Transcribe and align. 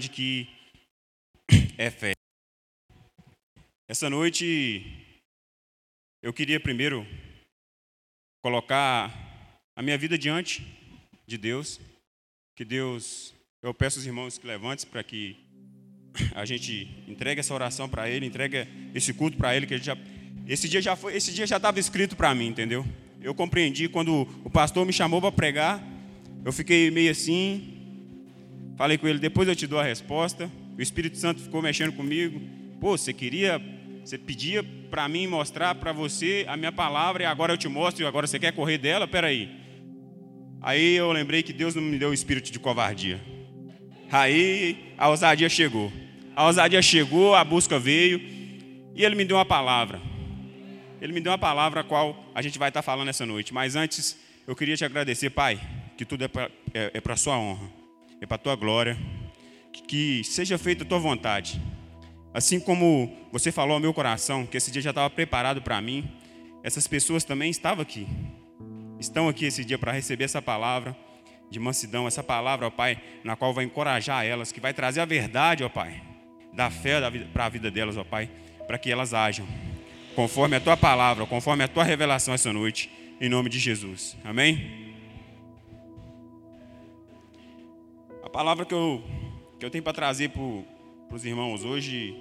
de 0.00 0.08
que 0.08 0.48
é 1.78 1.90
fé. 1.90 2.12
Essa 3.88 4.08
noite 4.08 4.82
eu 6.22 6.32
queria 6.32 6.58
primeiro 6.58 7.06
colocar 8.42 9.10
a 9.76 9.82
minha 9.82 9.98
vida 9.98 10.18
diante 10.18 10.66
de 11.26 11.38
Deus, 11.38 11.80
que 12.56 12.64
Deus, 12.64 13.34
eu 13.62 13.72
peço 13.72 13.98
aos 13.98 14.06
irmãos 14.06 14.38
que 14.38 14.46
levantem 14.46 14.88
para 14.88 15.02
que 15.02 15.36
a 16.34 16.44
gente 16.44 16.88
entregue 17.06 17.40
essa 17.40 17.54
oração 17.54 17.88
para 17.88 18.08
Ele, 18.08 18.26
entregue 18.26 18.66
esse 18.94 19.14
culto 19.14 19.36
para 19.36 19.56
Ele, 19.56 19.66
que 19.66 19.78
já, 19.78 19.96
esse 20.46 20.68
dia 20.68 20.82
já 20.82 20.96
foi, 20.96 21.16
esse 21.16 21.32
dia 21.32 21.46
já 21.46 21.56
estava 21.56 21.78
escrito 21.78 22.16
para 22.16 22.34
mim, 22.34 22.48
entendeu? 22.48 22.84
Eu 23.22 23.34
compreendi 23.34 23.88
quando 23.88 24.22
o 24.44 24.50
pastor 24.50 24.84
me 24.86 24.92
chamou 24.92 25.20
para 25.20 25.32
pregar, 25.32 25.82
eu 26.44 26.52
fiquei 26.52 26.90
meio 26.90 27.10
assim, 27.10 27.79
falei 28.80 28.96
com 28.96 29.06
ele, 29.06 29.18
depois 29.18 29.46
eu 29.46 29.54
te 29.54 29.66
dou 29.66 29.78
a 29.78 29.82
resposta. 29.82 30.50
O 30.78 30.80
Espírito 30.80 31.18
Santo 31.18 31.42
ficou 31.42 31.60
mexendo 31.60 31.92
comigo. 31.92 32.40
Pô, 32.80 32.96
você 32.96 33.12
queria, 33.12 33.60
você 34.02 34.16
pedia 34.16 34.62
para 34.90 35.06
mim 35.06 35.26
mostrar 35.26 35.74
para 35.74 35.92
você 35.92 36.46
a 36.48 36.56
minha 36.56 36.72
palavra 36.72 37.24
e 37.24 37.26
agora 37.26 37.52
eu 37.52 37.58
te 37.58 37.68
mostro 37.68 38.02
e 38.02 38.06
agora 38.06 38.26
você 38.26 38.38
quer 38.38 38.54
correr 38.54 38.78
dela? 38.78 39.06
Peraí. 39.06 39.50
Aí 40.62 40.94
eu 40.94 41.12
lembrei 41.12 41.42
que 41.42 41.52
Deus 41.52 41.74
não 41.74 41.82
me 41.82 41.98
deu 41.98 42.08
o 42.08 42.14
espírito 42.14 42.50
de 42.50 42.58
covardia. 42.58 43.20
Aí 44.10 44.94
a 44.96 45.10
ousadia 45.10 45.50
chegou. 45.50 45.92
A 46.34 46.46
ousadia 46.46 46.80
chegou, 46.80 47.34
a 47.34 47.44
busca 47.44 47.78
veio 47.78 48.18
e 48.94 49.04
ele 49.04 49.14
me 49.14 49.26
deu 49.26 49.36
uma 49.36 49.44
palavra. 49.44 50.00
Ele 51.02 51.12
me 51.12 51.20
deu 51.20 51.32
uma 51.32 51.38
palavra 51.38 51.82
a 51.82 51.84
qual 51.84 52.32
a 52.34 52.40
gente 52.40 52.58
vai 52.58 52.70
estar 52.70 52.80
falando 52.80 53.08
essa 53.08 53.26
noite. 53.26 53.52
Mas 53.52 53.76
antes, 53.76 54.18
eu 54.46 54.56
queria 54.56 54.74
te 54.74 54.86
agradecer, 54.86 55.28
Pai, 55.28 55.60
que 55.98 56.06
tudo 56.06 56.24
é 56.24 56.28
para 56.28 56.50
é, 56.72 56.90
é 56.94 57.12
a 57.12 57.16
Sua 57.16 57.36
honra, 57.36 57.79
é 58.20 58.26
para 58.26 58.36
a 58.36 58.38
Tua 58.38 58.56
glória. 58.56 58.96
Que, 59.72 59.82
que 59.82 60.24
seja 60.24 60.58
feita 60.58 60.84
a 60.84 60.86
Tua 60.86 60.98
vontade. 60.98 61.60
Assim 62.32 62.60
como 62.60 63.16
você 63.32 63.50
falou 63.50 63.74
ao 63.74 63.80
meu 63.80 63.92
coração, 63.92 64.46
que 64.46 64.56
esse 64.56 64.70
dia 64.70 64.82
já 64.82 64.90
estava 64.90 65.10
preparado 65.10 65.62
para 65.62 65.80
mim, 65.80 66.08
essas 66.62 66.86
pessoas 66.86 67.24
também 67.24 67.50
estavam 67.50 67.82
aqui. 67.82 68.06
Estão 68.98 69.28
aqui 69.28 69.46
esse 69.46 69.64
dia 69.64 69.78
para 69.78 69.92
receber 69.92 70.24
essa 70.24 70.42
palavra 70.42 70.96
de 71.50 71.58
mansidão, 71.58 72.06
essa 72.06 72.22
palavra, 72.22 72.66
ó 72.66 72.70
Pai, 72.70 73.00
na 73.24 73.34
qual 73.34 73.52
vai 73.52 73.64
encorajar 73.64 74.24
elas, 74.24 74.52
que 74.52 74.60
vai 74.60 74.72
trazer 74.72 75.00
a 75.00 75.04
verdade, 75.04 75.64
ó 75.64 75.68
Pai, 75.68 76.00
da 76.52 76.70
fé 76.70 77.00
para 77.32 77.46
a 77.46 77.48
vida 77.48 77.70
delas, 77.70 77.96
ó 77.96 78.04
Pai, 78.04 78.30
para 78.66 78.78
que 78.78 78.90
elas 78.90 79.12
ajam 79.12 79.46
conforme 80.14 80.56
a 80.56 80.60
tua 80.60 80.76
palavra, 80.76 81.26
conforme 81.26 81.64
a 81.64 81.68
tua 81.68 81.84
revelação 81.84 82.34
essa 82.34 82.52
noite, 82.52 82.90
em 83.20 83.28
nome 83.28 83.48
de 83.48 83.58
Jesus. 83.58 84.16
Amém? 84.24 84.89
A 88.30 88.32
palavra 88.32 88.64
que 88.64 88.72
eu, 88.72 89.02
que 89.58 89.66
eu 89.66 89.70
tenho 89.70 89.82
para 89.82 89.92
trazer 89.92 90.30
para 90.30 91.16
os 91.16 91.24
irmãos 91.24 91.64
hoje 91.64 92.16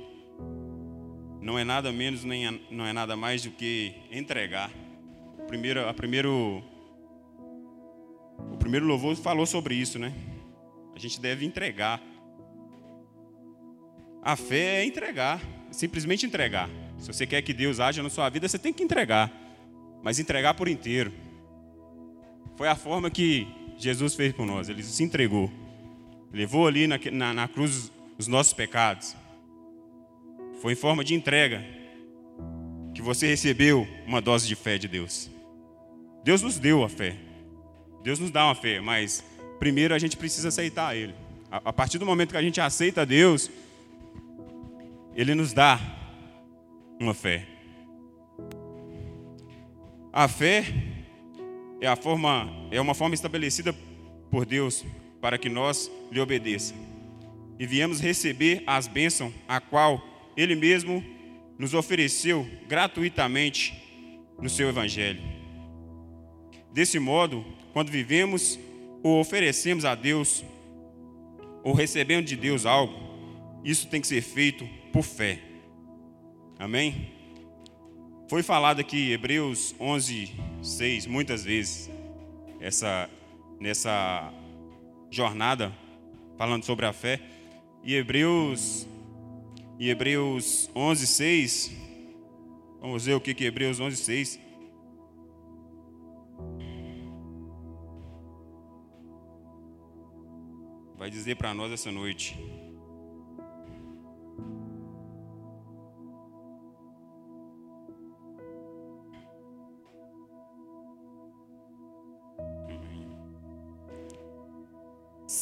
não 1.39 1.57
é 1.57 1.63
nada 1.63 1.91
menos, 1.91 2.23
nem 2.23 2.49
não 2.71 2.83
é 2.83 2.91
nada 2.91 3.15
mais 3.15 3.43
do 3.43 3.51
que 3.51 3.93
entregar. 4.11 4.71
O 5.37 5.43
primeiro, 5.43 5.87
a 5.87 5.93
primeiro, 5.93 6.63
o 8.51 8.57
primeiro 8.57 8.87
louvor 8.87 9.15
falou 9.17 9.45
sobre 9.45 9.75
isso, 9.75 9.99
né? 9.99 10.11
A 10.95 10.97
gente 10.97 11.21
deve 11.21 11.45
entregar. 11.45 12.01
A 14.23 14.35
fé 14.35 14.81
é 14.81 14.85
entregar, 14.85 15.39
simplesmente 15.69 16.25
entregar. 16.25 16.71
Se 16.97 17.05
você 17.05 17.27
quer 17.27 17.43
que 17.43 17.53
Deus 17.53 17.79
haja 17.79 18.01
na 18.01 18.09
sua 18.09 18.27
vida, 18.29 18.47
você 18.47 18.57
tem 18.57 18.73
que 18.73 18.81
entregar, 18.81 19.31
mas 20.01 20.17
entregar 20.17 20.55
por 20.55 20.67
inteiro. 20.67 21.13
Foi 22.57 22.67
a 22.67 22.75
forma 22.75 23.11
que 23.11 23.47
Jesus 23.77 24.15
fez 24.15 24.33
por 24.33 24.47
nós, 24.47 24.69
ele 24.69 24.81
se 24.81 25.03
entregou. 25.03 25.68
Levou 26.31 26.67
ali 26.67 26.87
na, 26.87 26.99
na, 27.11 27.33
na 27.33 27.47
cruz 27.47 27.91
os 28.17 28.27
nossos 28.27 28.53
pecados. 28.53 29.15
Foi 30.61 30.73
em 30.73 30.75
forma 30.75 31.03
de 31.03 31.13
entrega 31.13 31.65
que 32.93 33.01
você 33.01 33.27
recebeu 33.27 33.87
uma 34.05 34.21
dose 34.21 34.47
de 34.47 34.55
fé 34.55 34.77
de 34.77 34.87
Deus. 34.87 35.29
Deus 36.23 36.41
nos 36.41 36.59
deu 36.59 36.83
a 36.83 36.89
fé. 36.89 37.15
Deus 38.03 38.19
nos 38.19 38.31
dá 38.31 38.45
uma 38.45 38.55
fé, 38.55 38.79
mas 38.79 39.23
primeiro 39.57 39.93
a 39.93 39.99
gente 39.99 40.17
precisa 40.17 40.49
aceitar 40.49 40.95
Ele. 40.95 41.13
A, 41.51 41.57
a 41.69 41.73
partir 41.73 41.97
do 41.97 42.05
momento 42.05 42.31
que 42.31 42.37
a 42.37 42.41
gente 42.41 42.59
aceita 42.59 43.05
Deus, 43.05 43.49
Ele 45.15 45.33
nos 45.33 45.53
dá 45.53 45.79
uma 46.99 47.13
fé. 47.13 47.47
A 50.11 50.27
fé 50.27 50.65
é, 51.81 51.87
a 51.87 51.95
forma, 51.95 52.49
é 52.71 52.81
uma 52.81 52.93
forma 52.93 53.15
estabelecida 53.15 53.73
por 54.29 54.45
Deus 54.45 54.85
para 55.21 55.37
que 55.37 55.49
nós 55.49 55.91
lhe 56.11 56.19
obedeça. 56.19 56.73
E 57.57 57.65
viemos 57.65 57.99
receber 57.99 58.63
as 58.65 58.87
bênçãos 58.87 59.33
a 59.47 59.59
qual 59.59 60.01
Ele 60.35 60.55
mesmo 60.55 61.03
nos 61.57 61.73
ofereceu 61.73 62.47
gratuitamente 62.67 63.73
no 64.41 64.49
seu 64.49 64.69
Evangelho. 64.69 65.21
Desse 66.71 66.99
modo, 66.99 67.45
quando 67.73 67.89
vivemos 67.89 68.57
ou 69.03 69.19
oferecemos 69.19 69.85
a 69.85 69.95
Deus, 69.95 70.43
ou 71.63 71.73
recebemos 71.73 72.29
de 72.29 72.35
Deus 72.35 72.65
algo, 72.65 72.93
isso 73.63 73.87
tem 73.87 73.99
que 73.99 74.07
ser 74.07 74.21
feito 74.21 74.67
por 74.93 75.03
fé. 75.03 75.39
Amém? 76.57 77.11
Foi 78.29 78.43
falado 78.43 78.79
aqui 78.79 79.11
Hebreus 79.11 79.75
11, 79.79 80.31
6, 80.61 81.07
muitas 81.07 81.43
vezes, 81.43 81.89
essa, 82.59 83.09
nessa 83.59 84.31
jornada, 85.09 85.71
falando 86.37 86.63
sobre 86.63 86.85
a 86.85 86.93
fé. 86.93 87.19
E 87.83 87.95
Hebreus, 87.95 88.87
e 89.79 89.89
Hebreus 89.89 90.69
11, 90.75 91.07
6, 91.07 91.71
vamos 92.81 93.05
ver 93.05 93.13
o 93.13 93.21
que 93.21 93.33
que 93.33 93.45
Hebreus 93.45 93.79
11, 93.79 93.95
6 93.95 94.49
vai 100.99 101.09
dizer 101.09 101.35
para 101.35 101.53
nós 101.53 101.71
essa 101.71 101.91
noite. 101.91 102.37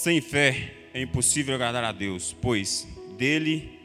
Sem 0.07 0.21
fé 0.21 0.71
é 0.93 1.01
impossível 1.01 1.53
agradar 1.53 1.83
a 1.83 1.91
Deus, 1.91 2.33
pois 2.41 2.87
dele, 3.17 3.77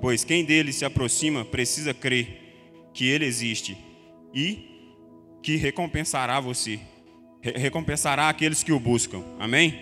pois 0.00 0.24
quem 0.24 0.42
dele 0.42 0.72
se 0.72 0.86
aproxima 0.86 1.44
precisa 1.44 1.92
crer 1.92 2.88
que 2.94 3.06
ele 3.06 3.26
existe 3.26 3.76
e 4.32 5.36
que 5.42 5.56
recompensará 5.56 6.40
você, 6.40 6.80
recompensará 7.42 8.30
aqueles 8.30 8.62
que 8.62 8.72
o 8.72 8.80
buscam. 8.80 9.22
Amém? 9.38 9.74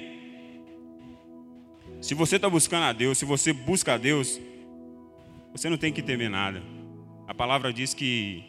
Se 2.01 2.13
você 2.13 2.35
está 2.35 2.51
buscando 2.51 2.83
a 2.83 2.93
Deus, 2.93 3.19
se 3.19 3.25
você 3.25 3.53
busca 3.53 3.95
a 3.95 3.99
Deus, 3.99 4.41
você 5.53 5.71
não 5.71 5.79
tem 5.79 5.93
que 5.93 6.03
temer 6.03 6.29
nada. 6.29 6.61
A 7.29 7.33
palavra 7.33 7.73
diz 7.73 7.95
que 7.95 8.43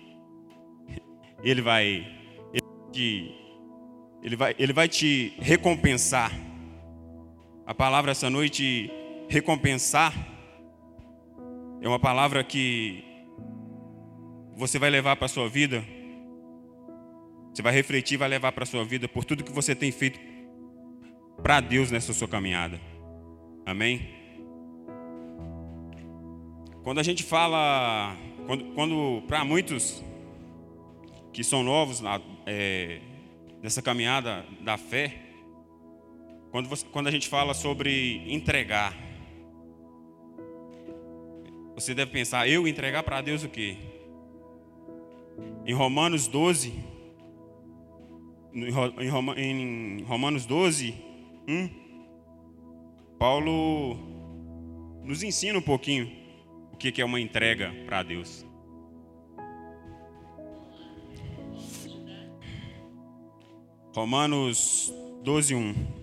Ele 1.44 1.62
vai, 1.62 2.08
ele 2.52 3.36
ele 4.22 4.36
vai, 4.36 4.56
ele 4.58 4.74
vai 4.74 4.88
te 4.88 5.34
recompensar. 5.40 6.32
A 7.66 7.74
palavra 7.74 8.12
essa 8.12 8.30
noite, 8.30 8.92
recompensar, 9.30 10.14
é 11.82 11.88
uma 11.88 12.00
palavra 12.00 12.44
que 12.44 13.04
você 14.56 14.78
vai 14.78 14.90
levar 14.90 15.16
para 15.16 15.26
a 15.26 15.30
sua 15.30 15.48
vida. 15.48 15.84
Você 17.54 17.62
vai 17.62 17.74
refletir, 17.74 18.18
vai 18.18 18.28
levar 18.28 18.52
para 18.52 18.64
a 18.64 18.68
sua 18.68 18.84
vida 18.84 19.08
por 19.08 19.24
tudo 19.24 19.44
que 19.44 19.52
você 19.52 19.74
tem 19.74 19.92
feito 19.92 20.20
para 21.42 21.62
Deus 21.62 21.90
nessa 21.90 22.14
sua 22.14 22.28
caminhada. 22.28 22.80
Amém? 23.66 24.10
Quando 26.84 27.00
a 27.00 27.04
gente 27.04 27.24
fala, 27.24 28.16
quando, 28.46 28.66
quando 28.74 29.24
para 29.28 29.46
muitos 29.46 30.04
que 31.32 31.44
são 31.44 31.64
novos, 31.64 32.02
é, 32.46 33.00
nessa 33.62 33.82
caminhada 33.82 34.46
da 34.62 34.78
fé, 34.78 35.30
quando, 36.52 36.68
você, 36.68 36.86
quando 36.88 37.08
a 37.08 37.12
gente 37.12 37.28
fala 37.28 37.54
sobre 37.54 38.24
entregar, 38.34 38.96
você 41.76 41.94
deve 41.94 42.12
pensar, 42.12 42.48
eu 42.48 42.68
entregar 42.68 43.04
para 43.04 43.22
Deus 43.22 43.44
o 43.44 43.50
quê? 43.50 43.78
Em 45.66 45.74
Romanos 45.74 46.28
12, 46.28 46.74
em 48.54 50.04
Romanos 50.04 50.46
12, 50.46 50.96
1, 51.48 51.70
Paulo 53.20 53.98
nos 55.04 55.24
ensina 55.24 55.60
um 55.60 55.62
pouquinho 55.62 56.12
o 56.74 56.78
que 56.78 57.02
é 57.02 57.06
uma 57.06 57.20
entrega 57.20 57.72
para 57.86 58.02
Deus. 58.04 58.49
Romanos 63.96 64.94
12, 65.24 65.56
1. 65.56 65.99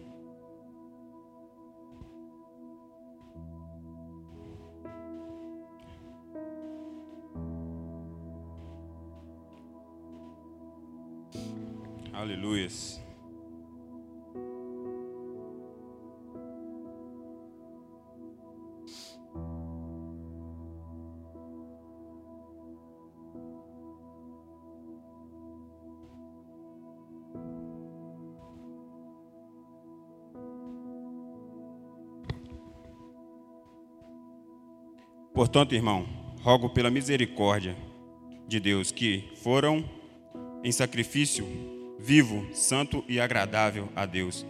Portanto, 35.56 35.74
irmão, 35.74 36.06
rogo 36.42 36.68
pela 36.68 36.90
misericórdia 36.90 37.74
de 38.46 38.60
Deus 38.60 38.90
que 38.92 39.24
foram 39.42 39.82
em 40.62 40.70
sacrifício 40.70 41.46
vivo, 41.98 42.46
santo 42.52 43.02
e 43.08 43.18
agradável 43.18 43.88
a 43.96 44.04
Deus. 44.04 44.44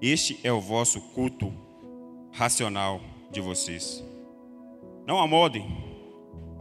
Este 0.00 0.38
é 0.44 0.52
o 0.52 0.60
vosso 0.60 1.00
culto 1.12 1.52
racional 2.30 3.00
de 3.32 3.40
vocês. 3.40 4.00
Não 5.04 5.18
amodem 5.18 5.66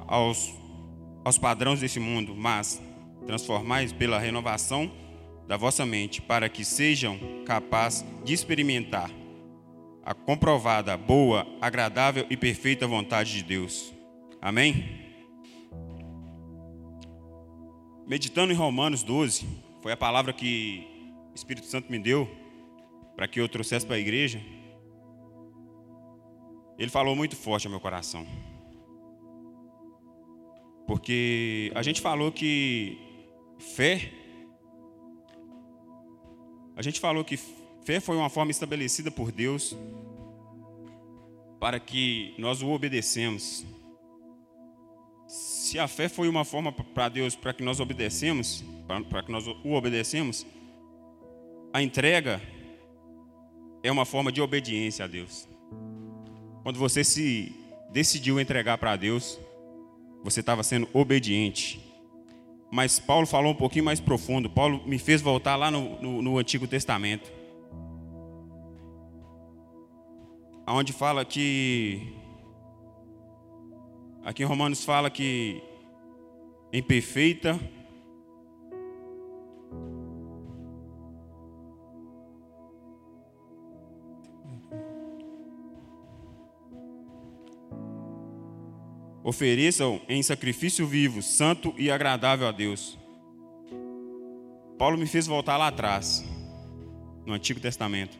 aos, 0.07 0.51
aos 1.23 1.37
padrões 1.37 1.79
desse 1.79 1.99
mundo, 1.99 2.33
mas 2.35 2.81
transformais 3.27 3.93
pela 3.93 4.17
renovação 4.17 4.91
da 5.47 5.55
vossa 5.55 5.85
mente, 5.85 6.19
para 6.19 6.49
que 6.49 6.65
sejam 6.65 7.19
capazes 7.45 8.03
de 8.23 8.33
experimentar 8.33 9.11
a 10.05 10.13
comprovada, 10.13 10.97
boa, 10.97 11.47
agradável 11.61 12.25
e 12.29 12.35
perfeita 12.35 12.85
vontade 12.85 13.31
de 13.31 13.43
Deus. 13.43 13.93
Amém? 14.41 15.01
Meditando 18.05 18.51
em 18.51 18.55
Romanos 18.55 19.01
12, 19.01 19.47
foi 19.81 19.93
a 19.93 19.97
palavra 19.97 20.33
que 20.33 20.85
o 21.31 21.35
Espírito 21.35 21.67
Santo 21.67 21.89
me 21.89 21.97
deu 21.97 22.29
para 23.15 23.27
que 23.27 23.39
eu 23.39 23.47
trouxesse 23.47 23.85
para 23.85 23.95
a 23.95 23.99
igreja. 23.99 24.41
Ele 26.77 26.89
falou 26.89 27.15
muito 27.15 27.35
forte 27.35 27.67
ao 27.67 27.71
meu 27.71 27.79
coração. 27.79 28.27
Porque 30.85 31.71
a 31.75 31.81
gente 31.81 32.01
falou 32.01 32.31
que 32.31 32.97
fé. 33.57 34.11
A 36.75 36.81
gente 36.81 36.99
falou 36.99 37.23
que 37.23 37.39
Fé 37.83 37.99
foi 37.99 38.15
uma 38.15 38.29
forma 38.29 38.51
estabelecida 38.51 39.11
por 39.11 39.31
Deus 39.31 39.75
para 41.59 41.79
que 41.79 42.33
nós 42.37 42.61
o 42.61 42.69
obedecemos. 42.69 43.65
Se 45.27 45.77
a 45.79 45.87
fé 45.87 46.07
foi 46.07 46.29
uma 46.29 46.45
forma 46.45 46.71
para 46.71 47.09
Deus 47.09 47.35
para 47.35 47.53
que 47.53 47.63
nós 47.63 47.79
obedecemos, 47.79 48.63
para 49.09 49.23
que 49.23 49.31
nós 49.31 49.47
o 49.47 49.73
obedecemos, 49.73 50.45
a 51.73 51.81
entrega 51.81 52.41
é 53.81 53.91
uma 53.91 54.05
forma 54.05 54.31
de 54.31 54.41
obediência 54.41 55.03
a 55.03 55.07
Deus. 55.07 55.47
Quando 56.63 56.79
você 56.79 57.03
se 57.03 57.53
decidiu 57.91 58.39
entregar 58.39 58.77
para 58.77 58.95
Deus, 58.95 59.37
você 60.23 60.39
estava 60.39 60.63
sendo 60.63 60.87
obediente. 60.93 61.81
Mas 62.71 62.97
Paulo 62.97 63.27
falou 63.27 63.51
um 63.51 63.55
pouquinho 63.55 63.83
mais 63.83 63.99
profundo. 63.99 64.49
Paulo 64.49 64.81
me 64.87 64.97
fez 64.97 65.21
voltar 65.21 65.57
lá 65.57 65.69
no, 65.69 66.01
no, 66.01 66.21
no 66.21 66.37
Antigo 66.37 66.65
Testamento. 66.65 67.42
Onde 70.67 70.93
fala 70.93 71.25
que 71.25 72.13
aqui 74.23 74.43
em 74.43 74.45
Romanos 74.45 74.85
fala 74.85 75.09
que 75.09 75.61
em 76.71 76.81
perfeita 76.81 77.59
ofereçam 89.23 90.01
em 90.07 90.21
sacrifício 90.21 90.85
vivo, 90.85 91.21
santo 91.21 91.73
e 91.77 91.89
agradável 91.89 92.47
a 92.47 92.51
Deus. 92.51 92.99
Paulo 94.77 94.97
me 94.97 95.07
fez 95.07 95.25
voltar 95.25 95.57
lá 95.57 95.67
atrás, 95.67 96.25
no 97.25 97.33
Antigo 97.33 97.59
Testamento. 97.59 98.17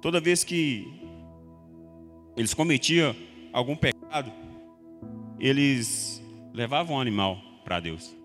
Toda 0.00 0.20
vez 0.20 0.44
que 0.44 1.03
eles 2.36 2.54
cometiam 2.54 3.14
algum 3.52 3.76
pecado, 3.76 4.32
eles 5.38 6.22
levavam 6.52 6.96
um 6.96 7.00
animal 7.00 7.38
para 7.64 7.80
Deus. 7.80 8.16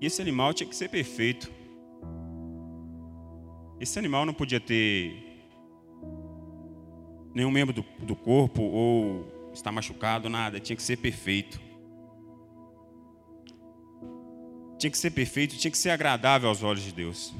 E 0.00 0.06
esse 0.06 0.20
animal 0.20 0.52
tinha 0.52 0.68
que 0.68 0.76
ser 0.76 0.88
perfeito. 0.88 1.50
Esse 3.80 3.98
animal 3.98 4.26
não 4.26 4.34
podia 4.34 4.60
ter 4.60 5.24
nenhum 7.34 7.50
membro 7.50 7.74
do, 7.74 7.84
do 8.00 8.14
corpo 8.14 8.62
ou 8.62 9.50
estar 9.52 9.72
machucado, 9.72 10.28
nada. 10.28 10.60
Tinha 10.60 10.76
que 10.76 10.82
ser 10.82 10.96
perfeito. 10.96 11.60
Tinha 14.78 14.90
que 14.90 14.98
ser 14.98 15.10
perfeito, 15.10 15.56
tinha 15.56 15.70
que 15.70 15.78
ser 15.78 15.90
agradável 15.90 16.48
aos 16.48 16.62
olhos 16.62 16.82
de 16.82 16.92
Deus. 16.92 17.34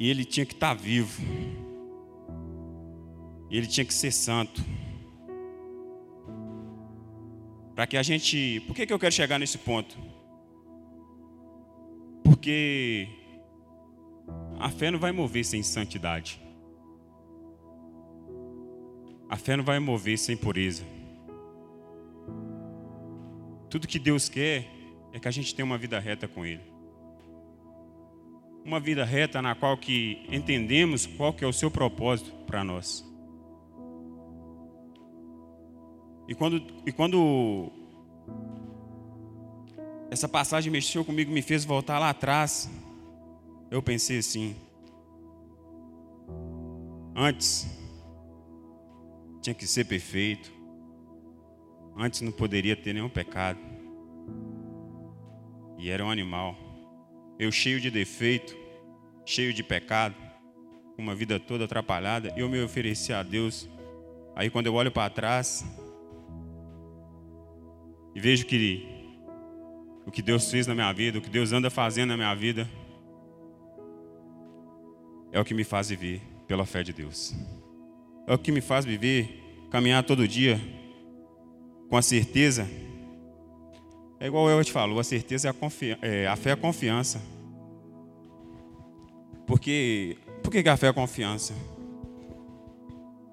E 0.00 0.08
ele 0.08 0.24
tinha 0.24 0.46
que 0.46 0.54
estar 0.54 0.72
vivo. 0.72 1.22
E 3.50 3.56
ele 3.58 3.66
tinha 3.66 3.84
que 3.84 3.92
ser 3.92 4.10
santo. 4.10 4.64
Para 7.74 7.86
que 7.86 7.98
a 7.98 8.02
gente. 8.02 8.60
Por 8.66 8.74
que, 8.74 8.86
que 8.86 8.92
eu 8.94 8.98
quero 8.98 9.12
chegar 9.12 9.38
nesse 9.38 9.58
ponto? 9.58 9.98
Porque 12.24 13.08
a 14.58 14.70
fé 14.70 14.90
não 14.90 14.98
vai 14.98 15.12
mover 15.12 15.44
sem 15.44 15.62
santidade. 15.62 16.40
A 19.28 19.36
fé 19.36 19.54
não 19.54 19.64
vai 19.64 19.78
mover 19.78 20.18
sem 20.18 20.34
pureza. 20.34 20.82
Tudo 23.68 23.86
que 23.86 23.98
Deus 23.98 24.30
quer 24.30 24.66
é 25.12 25.20
que 25.20 25.28
a 25.28 25.30
gente 25.30 25.54
tenha 25.54 25.66
uma 25.66 25.76
vida 25.76 25.98
reta 26.00 26.26
com 26.26 26.46
Ele 26.46 26.79
uma 28.64 28.78
vida 28.78 29.04
reta 29.04 29.40
na 29.40 29.54
qual 29.54 29.76
que 29.76 30.24
entendemos 30.30 31.06
qual 31.06 31.32
que 31.32 31.44
é 31.44 31.46
o 31.46 31.52
seu 31.52 31.70
propósito 31.70 32.30
para 32.46 32.62
nós. 32.62 33.04
E 36.28 36.34
quando, 36.34 36.62
e 36.86 36.92
quando 36.92 37.72
essa 40.10 40.28
passagem 40.28 40.70
mexeu 40.70 41.04
comigo, 41.04 41.32
me 41.32 41.42
fez 41.42 41.64
voltar 41.64 41.98
lá 41.98 42.10
atrás, 42.10 42.70
eu 43.70 43.82
pensei 43.82 44.18
assim: 44.18 44.54
antes 47.16 47.66
tinha 49.42 49.54
que 49.54 49.66
ser 49.66 49.86
perfeito, 49.86 50.52
antes 51.96 52.20
não 52.20 52.30
poderia 52.30 52.76
ter 52.76 52.92
nenhum 52.92 53.08
pecado, 53.08 53.58
e 55.78 55.90
era 55.90 56.04
um 56.04 56.10
animal 56.10 56.69
eu 57.40 57.50
cheio 57.50 57.80
de 57.80 57.90
defeito, 57.90 58.54
cheio 59.24 59.54
de 59.54 59.62
pecado, 59.62 60.14
uma 60.98 61.14
vida 61.14 61.40
toda 61.40 61.64
atrapalhada, 61.64 62.34
eu 62.36 62.50
me 62.50 62.62
ofereci 62.62 63.14
a 63.14 63.22
Deus. 63.22 63.66
Aí 64.36 64.50
quando 64.50 64.66
eu 64.66 64.74
olho 64.74 64.92
para 64.92 65.08
trás 65.08 65.64
e 68.14 68.20
vejo 68.20 68.44
que 68.44 68.86
o 70.04 70.10
que 70.10 70.20
Deus 70.20 70.50
fez 70.50 70.66
na 70.66 70.74
minha 70.74 70.92
vida, 70.92 71.18
o 71.18 71.22
que 71.22 71.30
Deus 71.30 71.50
anda 71.50 71.70
fazendo 71.70 72.10
na 72.10 72.16
minha 72.18 72.34
vida, 72.34 72.68
é 75.32 75.40
o 75.40 75.44
que 75.44 75.54
me 75.54 75.64
faz 75.64 75.88
viver 75.88 76.20
pela 76.46 76.66
fé 76.66 76.82
de 76.82 76.92
Deus. 76.92 77.34
É 78.26 78.34
o 78.34 78.38
que 78.38 78.52
me 78.52 78.60
faz 78.60 78.84
viver, 78.84 79.66
caminhar 79.70 80.04
todo 80.04 80.28
dia 80.28 80.60
com 81.88 81.96
a 81.96 82.02
certeza 82.02 82.68
é 84.20 84.26
igual 84.26 84.50
eu 84.50 84.62
te 84.62 84.70
falo, 84.70 84.98
a 84.98 85.04
certeza 85.04 85.48
é 85.48 85.50
a, 85.50 85.54
confi 85.54 85.96
é, 86.02 86.26
a 86.26 86.36
fé 86.36 86.50
é 86.50 86.52
a 86.52 86.56
confiança. 86.56 87.20
Porque, 89.46 90.18
por 90.42 90.52
que 90.52 90.68
a 90.68 90.76
fé 90.76 90.86
é 90.86 90.90
a 90.90 90.92
confiança? 90.92 91.54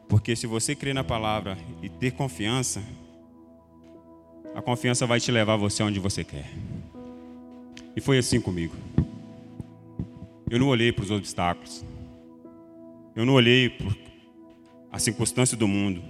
Porque 0.07 0.33
se 0.33 0.47
você 0.47 0.73
crer 0.73 0.95
na 0.95 1.03
palavra 1.03 1.57
e 1.83 1.89
ter 1.89 2.11
confiança, 2.11 2.81
a 4.55 4.61
confiança 4.61 5.05
vai 5.05 5.19
te 5.19 5.29
levar 5.29 5.57
você 5.57 5.83
onde 5.83 5.99
você 5.99 6.23
quer. 6.23 6.49
E 7.93 7.99
foi 7.99 8.17
assim 8.17 8.39
comigo. 8.39 8.73
Eu 10.49 10.57
não 10.57 10.69
olhei 10.69 10.93
para 10.93 11.03
os 11.03 11.11
obstáculos. 11.11 11.83
Eu 13.13 13.25
não 13.25 13.33
olhei 13.33 13.69
para 13.69 13.93
a 14.91 14.99
circunstância 14.99 15.57
do 15.57 15.67
mundo. 15.67 16.01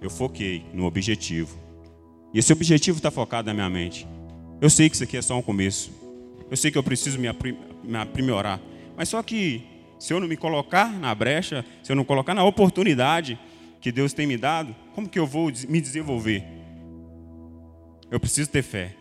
Eu 0.00 0.10
foquei 0.10 0.64
no 0.74 0.84
objetivo. 0.84 1.63
E 2.34 2.40
esse 2.40 2.52
objetivo 2.52 2.98
está 2.98 3.12
focado 3.12 3.46
na 3.46 3.54
minha 3.54 3.70
mente. 3.70 4.06
Eu 4.60 4.68
sei 4.68 4.90
que 4.90 4.96
isso 4.96 5.04
aqui 5.04 5.16
é 5.16 5.22
só 5.22 5.38
um 5.38 5.42
começo. 5.42 5.92
Eu 6.50 6.56
sei 6.56 6.72
que 6.72 6.76
eu 6.76 6.82
preciso 6.82 7.16
me, 7.16 7.28
me 7.84 7.96
aprimorar. 7.96 8.60
Mas 8.96 9.08
só 9.08 9.22
que, 9.22 9.62
se 10.00 10.12
eu 10.12 10.18
não 10.18 10.26
me 10.26 10.36
colocar 10.36 10.90
na 10.90 11.14
brecha, 11.14 11.64
se 11.80 11.92
eu 11.92 11.96
não 11.96 12.04
colocar 12.04 12.34
na 12.34 12.44
oportunidade 12.44 13.38
que 13.80 13.92
Deus 13.92 14.12
tem 14.12 14.26
me 14.26 14.36
dado, 14.36 14.74
como 14.96 15.08
que 15.08 15.18
eu 15.18 15.26
vou 15.26 15.52
me 15.68 15.80
desenvolver? 15.80 16.42
Eu 18.10 18.18
preciso 18.18 18.50
ter 18.50 18.62
fé. 18.62 18.96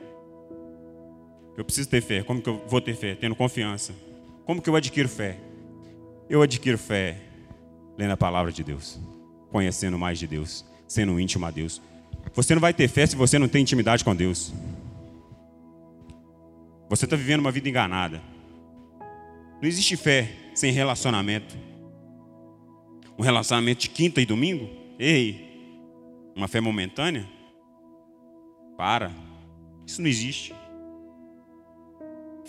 Eu 1.57 1.65
preciso 1.65 1.89
ter 1.89 2.01
fé. 2.01 2.21
Como 2.21 2.39
que 2.39 2.49
eu 2.49 2.63
vou 2.67 2.81
ter 2.81 2.95
fé? 2.95 3.15
Tendo 3.15 3.35
confiança. 3.35 3.93
Como 4.45 4.61
que 4.61 4.69
eu 4.69 4.75
adquiro 4.75 5.09
fé? 5.09 5.39
Eu 6.29 6.43
adquiro 6.43 6.77
fé 6.77 7.17
lendo 7.97 8.11
a 8.11 8.17
palavra 8.17 8.51
de 8.51 8.63
Deus, 8.63 8.99
conhecendo 9.51 9.97
mais 9.97 10.19
de 10.19 10.27
Deus, 10.27 10.65
sendo 10.87 11.19
íntimo 11.19 11.45
a 11.45 11.51
Deus. 11.51 11.81
Você 12.33 12.55
não 12.55 12.61
vai 12.61 12.73
ter 12.73 12.87
fé 12.87 13.05
se 13.05 13.15
você 13.15 13.37
não 13.37 13.47
tem 13.47 13.61
intimidade 13.61 14.03
com 14.03 14.15
Deus. 14.15 14.53
Você 16.89 17.05
está 17.05 17.15
vivendo 17.15 17.39
uma 17.39 17.51
vida 17.51 17.69
enganada. 17.69 18.21
Não 19.61 19.67
existe 19.67 19.95
fé 19.95 20.31
sem 20.55 20.71
relacionamento. 20.71 21.55
Um 23.17 23.23
relacionamento 23.23 23.81
de 23.81 23.89
quinta 23.89 24.19
e 24.19 24.25
domingo? 24.25 24.69
Ei, 24.97 25.53
uma 26.35 26.47
fé 26.47 26.59
momentânea? 26.59 27.27
Para. 28.75 29.11
Isso 29.85 30.01
não 30.01 30.09
existe. 30.09 30.53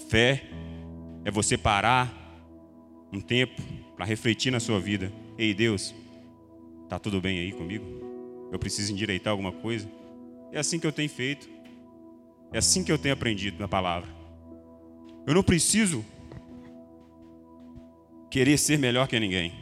Fé 0.08 0.42
é 1.24 1.30
você 1.30 1.56
parar 1.56 2.12
um 3.12 3.20
tempo 3.20 3.60
para 3.96 4.04
refletir 4.04 4.50
na 4.50 4.60
sua 4.60 4.80
vida. 4.80 5.12
Ei, 5.38 5.54
Deus, 5.54 5.94
tá 6.88 6.98
tudo 6.98 7.20
bem 7.20 7.38
aí 7.38 7.52
comigo? 7.52 8.03
Eu 8.52 8.58
preciso 8.58 8.92
endireitar 8.92 9.30
alguma 9.30 9.52
coisa? 9.52 9.88
É 10.52 10.58
assim 10.58 10.78
que 10.78 10.86
eu 10.86 10.92
tenho 10.92 11.08
feito. 11.08 11.48
É 12.52 12.58
assim 12.58 12.84
que 12.84 12.92
eu 12.92 12.98
tenho 12.98 13.14
aprendido 13.14 13.58
na 13.58 13.66
palavra. 13.66 14.08
Eu 15.26 15.34
não 15.34 15.42
preciso 15.42 16.04
querer 18.30 18.58
ser 18.58 18.78
melhor 18.78 19.08
que 19.08 19.18
ninguém. 19.18 19.52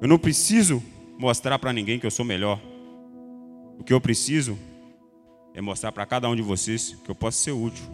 Eu 0.00 0.08
não 0.08 0.18
preciso 0.18 0.82
mostrar 1.18 1.58
para 1.58 1.72
ninguém 1.72 1.98
que 1.98 2.06
eu 2.06 2.10
sou 2.10 2.24
melhor. 2.24 2.60
O 3.78 3.84
que 3.84 3.92
eu 3.92 4.00
preciso 4.00 4.58
é 5.54 5.60
mostrar 5.60 5.90
para 5.90 6.04
cada 6.06 6.28
um 6.28 6.36
de 6.36 6.42
vocês 6.42 6.94
que 7.04 7.10
eu 7.10 7.14
posso 7.14 7.38
ser 7.38 7.52
útil 7.52 7.84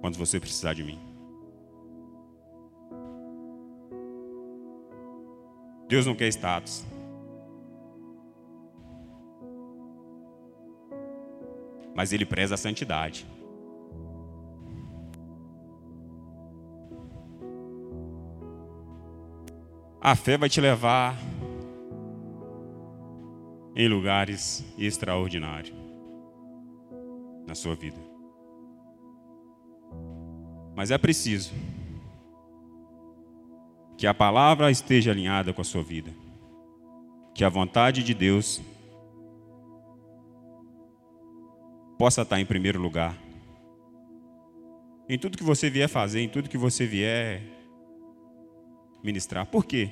quando 0.00 0.16
você 0.16 0.40
precisar 0.40 0.74
de 0.74 0.82
mim. 0.82 0.98
Deus 5.88 6.06
não 6.06 6.14
quer 6.14 6.28
status. 6.28 6.84
Mas 11.94 12.12
Ele 12.12 12.26
preza 12.26 12.54
a 12.54 12.58
santidade. 12.58 13.26
A 20.00 20.14
fé 20.14 20.36
vai 20.36 20.50
te 20.50 20.60
levar 20.60 21.16
em 23.74 23.88
lugares 23.88 24.64
extraordinários 24.78 25.74
na 27.46 27.54
sua 27.54 27.74
vida. 27.74 27.98
Mas 30.76 30.90
é 30.90 30.98
preciso 30.98 31.52
que 33.96 34.06
a 34.06 34.12
palavra 34.12 34.70
esteja 34.70 35.10
alinhada 35.10 35.52
com 35.52 35.60
a 35.60 35.64
sua 35.64 35.82
vida. 35.82 36.10
Que 37.34 37.44
a 37.44 37.48
vontade 37.48 38.02
de 38.02 38.12
Deus 38.12 38.60
possa 42.04 42.20
estar 42.20 42.38
em 42.38 42.44
primeiro 42.44 42.78
lugar. 42.78 43.16
Em 45.08 45.18
tudo 45.18 45.38
que 45.38 45.42
você 45.42 45.70
vier 45.70 45.88
fazer, 45.88 46.20
em 46.20 46.28
tudo 46.28 46.50
que 46.50 46.58
você 46.58 46.84
vier 46.84 47.40
ministrar. 49.02 49.46
Por 49.46 49.64
quê? 49.64 49.88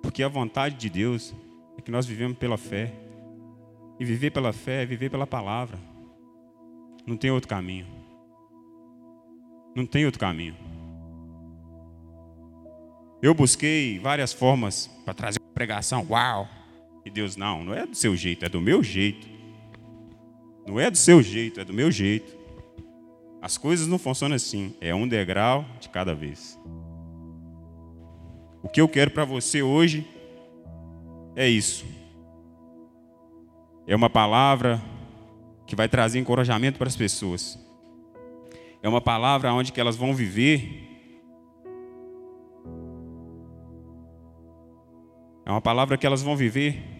Porque 0.00 0.22
a 0.22 0.28
vontade 0.28 0.76
de 0.76 0.88
Deus 0.88 1.34
é 1.76 1.82
que 1.82 1.90
nós 1.90 2.06
vivemos 2.06 2.38
pela 2.38 2.56
fé. 2.56 2.94
E 3.98 4.04
viver 4.04 4.30
pela 4.30 4.52
fé 4.52 4.84
é 4.84 4.86
viver 4.86 5.10
pela 5.10 5.26
palavra. 5.26 5.76
Não 7.04 7.16
tem 7.16 7.32
outro 7.32 7.48
caminho. 7.48 7.88
Não 9.74 9.84
tem 9.84 10.06
outro 10.06 10.20
caminho. 10.20 10.54
Eu 13.20 13.34
busquei 13.34 13.98
várias 13.98 14.32
formas 14.32 14.86
para 15.04 15.12
trazer 15.12 15.40
uma 15.40 15.52
pregação. 15.52 16.06
Uau! 16.08 16.48
E 17.04 17.10
Deus, 17.10 17.34
não, 17.34 17.64
não 17.64 17.74
é 17.74 17.84
do 17.84 17.96
seu 17.96 18.14
jeito, 18.14 18.44
é 18.44 18.48
do 18.48 18.60
meu 18.60 18.80
jeito. 18.80 19.37
Não 20.68 20.78
é 20.78 20.90
do 20.90 20.98
seu 20.98 21.22
jeito, 21.22 21.60
é 21.60 21.64
do 21.64 21.72
meu 21.72 21.90
jeito. 21.90 22.36
As 23.40 23.56
coisas 23.56 23.86
não 23.86 23.98
funcionam 23.98 24.36
assim. 24.36 24.74
É 24.82 24.94
um 24.94 25.08
degrau 25.08 25.64
de 25.80 25.88
cada 25.88 26.14
vez. 26.14 26.60
O 28.62 28.68
que 28.68 28.78
eu 28.78 28.86
quero 28.86 29.10
para 29.10 29.24
você 29.24 29.62
hoje 29.62 30.06
é 31.34 31.48
isso. 31.48 31.86
É 33.86 33.96
uma 33.96 34.10
palavra 34.10 34.78
que 35.66 35.74
vai 35.74 35.88
trazer 35.88 36.18
encorajamento 36.18 36.76
para 36.76 36.88
as 36.88 36.96
pessoas. 36.96 37.58
É 38.82 38.88
uma 38.90 39.00
palavra 39.00 39.50
onde 39.54 39.72
que 39.72 39.80
elas 39.80 39.96
vão 39.96 40.14
viver. 40.14 40.86
É 45.46 45.50
uma 45.50 45.62
palavra 45.62 45.96
que 45.96 46.06
elas 46.06 46.22
vão 46.22 46.36
viver. 46.36 46.97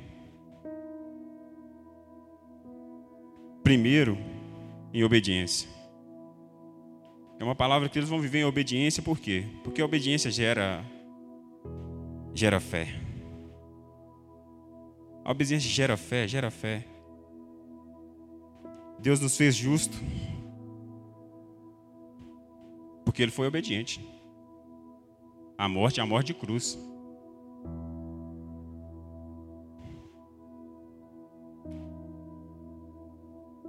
Primeiro, 3.69 4.17
em 4.95 5.05
obediência. 5.05 5.69
É 7.39 7.45
uma 7.45 7.55
palavra 7.55 7.87
que 7.87 7.99
eles 7.99 8.09
vão 8.09 8.19
viver 8.19 8.39
em 8.39 8.45
obediência, 8.45 9.03
por 9.03 9.19
quê? 9.19 9.45
Porque 9.63 9.83
a 9.83 9.85
obediência 9.85 10.31
gera 10.31 10.83
gera 12.33 12.61
fé. 12.61 12.99
A 15.23 15.31
obediência 15.31 15.69
gera 15.69 15.99
fé, 15.99 16.27
gera 16.27 16.51
fé. 16.51 16.83
Deus 18.99 19.21
nos 19.21 19.37
fez 19.37 19.55
justo 19.55 19.99
porque 23.05 23.21
ele 23.21 23.31
foi 23.31 23.47
obediente. 23.47 24.01
A 25.59 25.69
morte 25.69 26.01
é 26.01 26.03
a 26.03 26.07
morte 26.07 26.29
de 26.29 26.35
cruz. 26.41 26.79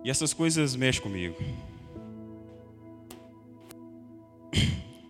Essas 0.09 0.33
coisas 0.33 0.75
mexem 0.75 1.03
comigo. 1.03 1.35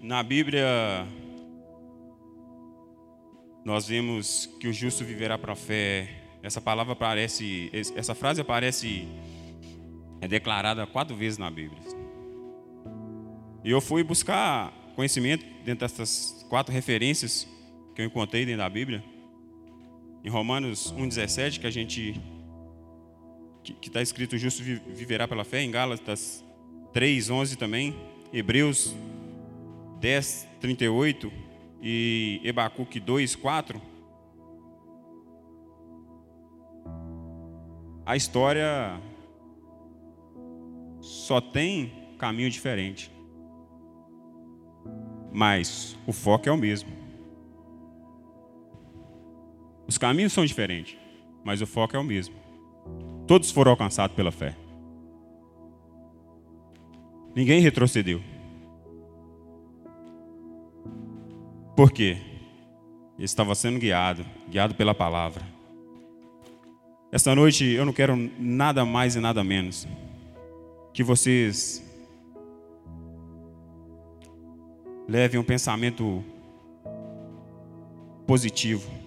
Na 0.01 0.21
Bíblia, 0.21 1.07
nós 3.63 3.87
vemos 3.87 4.49
que 4.59 4.67
o 4.67 4.73
justo 4.73 5.05
viverá 5.05 5.37
para 5.37 5.53
a 5.53 5.55
fé. 5.55 6.09
Essa 6.43 6.59
palavra 6.59 6.91
aparece, 6.91 7.71
essa 7.95 8.13
frase 8.13 8.41
aparece, 8.41 9.07
é 10.19 10.27
declarada 10.27 10.85
quatro 10.85 11.15
vezes 11.15 11.37
na 11.37 11.49
Bíblia. 11.49 11.81
E 13.63 13.71
eu 13.71 13.79
fui 13.79 14.03
buscar 14.03 14.73
conhecimento 14.95 15.45
dentro 15.63 15.87
dessas 15.87 16.45
quatro 16.49 16.73
referências 16.73 17.47
que 17.95 18.01
eu 18.01 18.05
encontrei 18.05 18.45
dentro 18.45 18.59
da 18.59 18.69
Bíblia. 18.69 19.01
Em 20.25 20.29
Romanos 20.29 20.93
1,17, 20.93 21.59
que 21.61 21.67
a 21.67 21.71
gente. 21.71 22.19
Que 23.73 23.89
está 23.89 24.01
escrito: 24.01 24.33
o 24.33 24.37
justo 24.37 24.63
viverá 24.63 25.27
pela 25.27 25.43
fé. 25.43 25.61
Em 25.61 25.71
Gálatas 25.71 26.43
3,11 26.93 27.55
também. 27.55 27.95
Hebreus 28.31 28.95
10, 29.99 30.47
38 30.61 31.31
e 31.81 32.41
Ebacuque 32.43 32.99
2, 32.99 33.35
4. 33.35 33.81
A 38.05 38.15
história 38.15 38.99
só 41.01 41.39
tem 41.39 41.91
caminho 42.17 42.49
diferente 42.49 43.11
mas 45.31 45.97
o 46.07 46.13
foco 46.13 46.49
é 46.49 46.51
o 46.51 46.57
mesmo. 46.57 46.89
Os 49.87 49.97
caminhos 49.97 50.33
são 50.33 50.45
diferentes, 50.45 50.97
mas 51.43 51.61
o 51.61 51.67
foco 51.67 51.95
é 51.95 51.99
o 51.99 52.03
mesmo. 52.03 52.35
Todos 53.29 53.51
foram 53.51 53.69
alcançados 53.69 54.15
pela 54.15 54.31
fé. 54.31 54.55
Ninguém 57.35 57.61
retrocedeu. 57.61 58.19
Por 61.75 61.91
quê? 61.91 62.17
Ele 63.15 63.25
estava 63.25 63.53
sendo 63.53 63.77
guiado, 63.77 64.25
guiado 64.49 64.73
pela 64.73 64.95
palavra. 64.95 65.43
Esta 67.11 67.35
noite 67.35 67.65
eu 67.65 67.85
não 67.85 67.93
quero 67.93 68.15
nada 68.39 68.83
mais 68.83 69.15
e 69.15 69.19
nada 69.19 69.43
menos 69.43 69.87
que 70.91 71.03
vocês 71.03 71.85
Leve 75.07 75.37
um 75.37 75.43
pensamento 75.43 76.23
positivo 78.25 78.98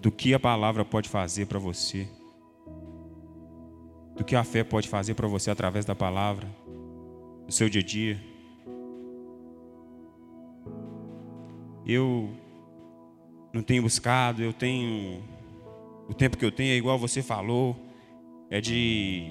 do 0.00 0.10
que 0.10 0.32
a 0.32 0.40
palavra 0.40 0.84
pode 0.84 1.08
fazer 1.08 1.46
para 1.46 1.58
você, 1.58 2.08
do 4.16 4.24
que 4.24 4.34
a 4.34 4.42
fé 4.42 4.64
pode 4.64 4.88
fazer 4.88 5.14
para 5.14 5.28
você 5.28 5.50
através 5.50 5.84
da 5.84 5.94
palavra, 5.94 6.48
no 7.44 7.52
seu 7.52 7.68
dia 7.68 7.80
a 7.80 7.84
dia. 7.84 8.30
Eu 11.86 12.30
não 13.52 13.62
tenho 13.62 13.82
buscado, 13.82 14.42
eu 14.42 14.52
tenho. 14.52 15.22
O 16.08 16.14
tempo 16.14 16.36
que 16.36 16.44
eu 16.44 16.52
tenho 16.52 16.72
é 16.72 16.76
igual 16.76 16.98
você 16.98 17.22
falou. 17.22 17.76
é 18.50 18.60
de 18.60 19.30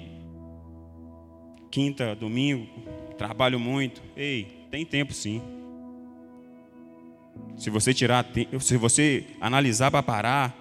quinta, 1.70 2.14
domingo, 2.14 2.66
trabalho 3.16 3.58
muito. 3.60 4.02
Ei, 4.16 4.66
tem 4.70 4.84
tempo 4.84 5.12
sim. 5.12 5.40
Se 7.56 7.70
você 7.70 7.94
tirar, 7.94 8.26
se 8.60 8.76
você 8.76 9.26
analisar 9.40 9.90
para 9.90 10.02
parar, 10.02 10.59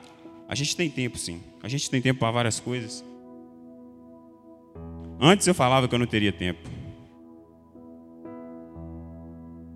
a 0.49 0.55
gente 0.55 0.75
tem 0.75 0.89
tempo 0.89 1.15
sim. 1.15 1.43
A 1.61 1.67
gente 1.67 1.87
tem 1.91 2.01
tempo 2.01 2.19
para 2.19 2.31
várias 2.31 2.59
coisas. 2.59 3.05
Antes 5.21 5.45
eu 5.45 5.53
falava 5.53 5.87
que 5.87 5.93
eu 5.93 5.99
não 5.99 6.07
teria 6.07 6.33
tempo. 6.33 6.67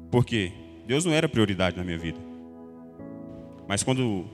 Por 0.09 0.25
quê? 0.25 0.51
Deus 0.87 1.05
não 1.05 1.13
era 1.13 1.29
prioridade 1.29 1.77
na 1.77 1.83
minha 1.83 1.97
vida. 1.99 2.19
Mas 3.67 3.83
quando 3.83 4.25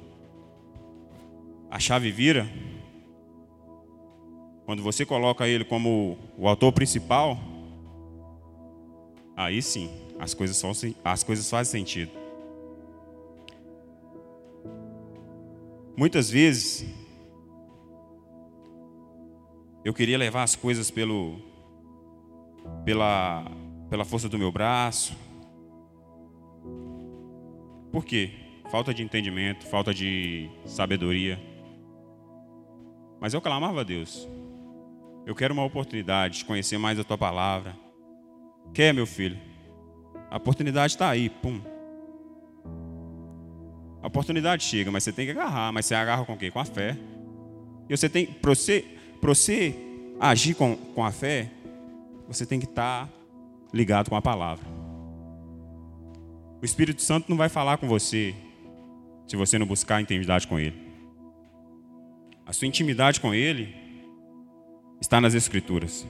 a 1.70 1.78
chave 1.78 2.10
vira, 2.10 2.50
quando 4.66 4.82
você 4.82 5.06
coloca 5.06 5.46
ele 5.46 5.66
como 5.66 6.18
o 6.38 6.48
autor 6.48 6.72
principal, 6.72 7.38
aí 9.36 9.62
sim, 9.62 9.90
as 10.18 10.34
coisas, 10.34 10.62
fazem, 10.62 10.96
as 11.04 11.22
coisas 11.22 11.50
fazem 11.50 11.82
sentido. 11.82 12.19
Muitas 16.00 16.32
vezes, 16.32 16.86
eu 19.84 19.94
queria 19.94 20.18
levar 20.18 20.44
as 20.44 20.56
coisas 20.56 20.90
pelo, 20.90 21.42
pela, 22.86 23.44
pela 23.90 24.06
força 24.06 24.30
do 24.30 24.40
meu 24.40 24.50
braço. 24.50 25.14
Por 27.92 28.06
quê? 28.06 28.32
Falta 28.72 28.94
de 28.94 29.04
entendimento, 29.04 29.68
falta 29.68 29.94
de 29.94 30.50
sabedoria. 30.64 31.38
Mas 33.20 33.34
eu 33.34 33.42
clamava 33.42 33.82
a 33.82 33.84
Deus. 33.84 34.26
Eu 35.26 35.36
quero 35.36 35.54
uma 35.54 35.66
oportunidade 35.66 36.38
de 36.38 36.46
conhecer 36.46 36.78
mais 36.78 36.98
a 36.98 37.04
tua 37.04 37.18
palavra. 37.18 37.76
Quer, 38.74 38.94
meu 38.94 39.06
filho? 39.06 39.38
A 40.32 40.38
oportunidade 40.38 40.94
está 40.94 41.10
aí, 41.10 41.30
pum. 41.30 41.60
A 44.02 44.08
oportunidade 44.08 44.64
chega, 44.64 44.92
mas 44.92 45.04
você 45.04 45.12
tem 45.12 45.26
que 45.26 45.32
agarrar. 45.32 45.72
Mas 45.72 45.86
você 45.86 45.96
agarra 45.96 46.26
com 46.26 46.34
o 46.34 46.38
quê? 46.38 46.50
Com 46.50 46.60
a 46.60 46.66
fé. 46.66 46.98
E 47.90 47.96
você 47.96 48.08
tem, 48.08 48.26
para 48.26 48.54
você, 48.54 48.86
você 49.22 49.76
agir 50.20 50.54
com, 50.54 50.76
com 50.76 51.04
a 51.04 51.12
fé, 51.12 51.50
você 52.28 52.46
tem 52.46 52.60
que 52.60 52.66
estar 52.66 53.08
tá 53.08 53.14
ligado 53.74 54.10
com 54.10 54.16
a 54.16 54.22
palavra. 54.22 54.66
O 56.62 56.66
Espírito 56.66 57.02
Santo 57.02 57.30
não 57.30 57.38
vai 57.38 57.50
falar 57.50 57.78
com 57.78 57.88
você 57.88 58.36
se 59.28 59.36
você 59.36 59.58
não 59.58 59.66
buscar 59.66 60.02
intimidade 60.02 60.48
com 60.48 60.60
Ele. 60.60 60.76
A 62.46 62.54
sua 62.54 62.68
intimidade 62.68 63.22
com 63.22 63.34
Ele 63.34 63.76
está 65.00 65.22
nas 65.22 65.34
Escrituras. 65.34 66.06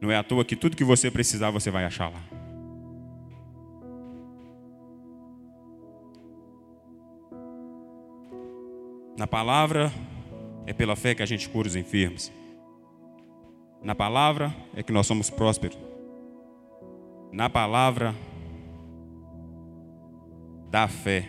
Não 0.00 0.10
é 0.10 0.16
à 0.16 0.22
toa 0.22 0.44
que 0.44 0.56
tudo 0.56 0.76
que 0.76 0.84
você 0.84 1.10
precisar 1.10 1.50
você 1.50 1.70
vai 1.70 1.84
achar 1.84 2.08
lá. 2.08 2.35
Na 9.16 9.26
palavra 9.26 9.90
é 10.66 10.72
pela 10.72 10.94
fé 10.94 11.14
que 11.14 11.22
a 11.22 11.26
gente 11.26 11.48
cura 11.48 11.66
os 11.66 11.74
enfermos. 11.74 12.30
Na 13.82 13.94
palavra 13.94 14.54
é 14.74 14.82
que 14.82 14.92
nós 14.92 15.06
somos 15.06 15.30
prósperos. 15.30 15.78
Na 17.32 17.48
palavra 17.48 18.14
da 20.70 20.86
fé 20.86 21.26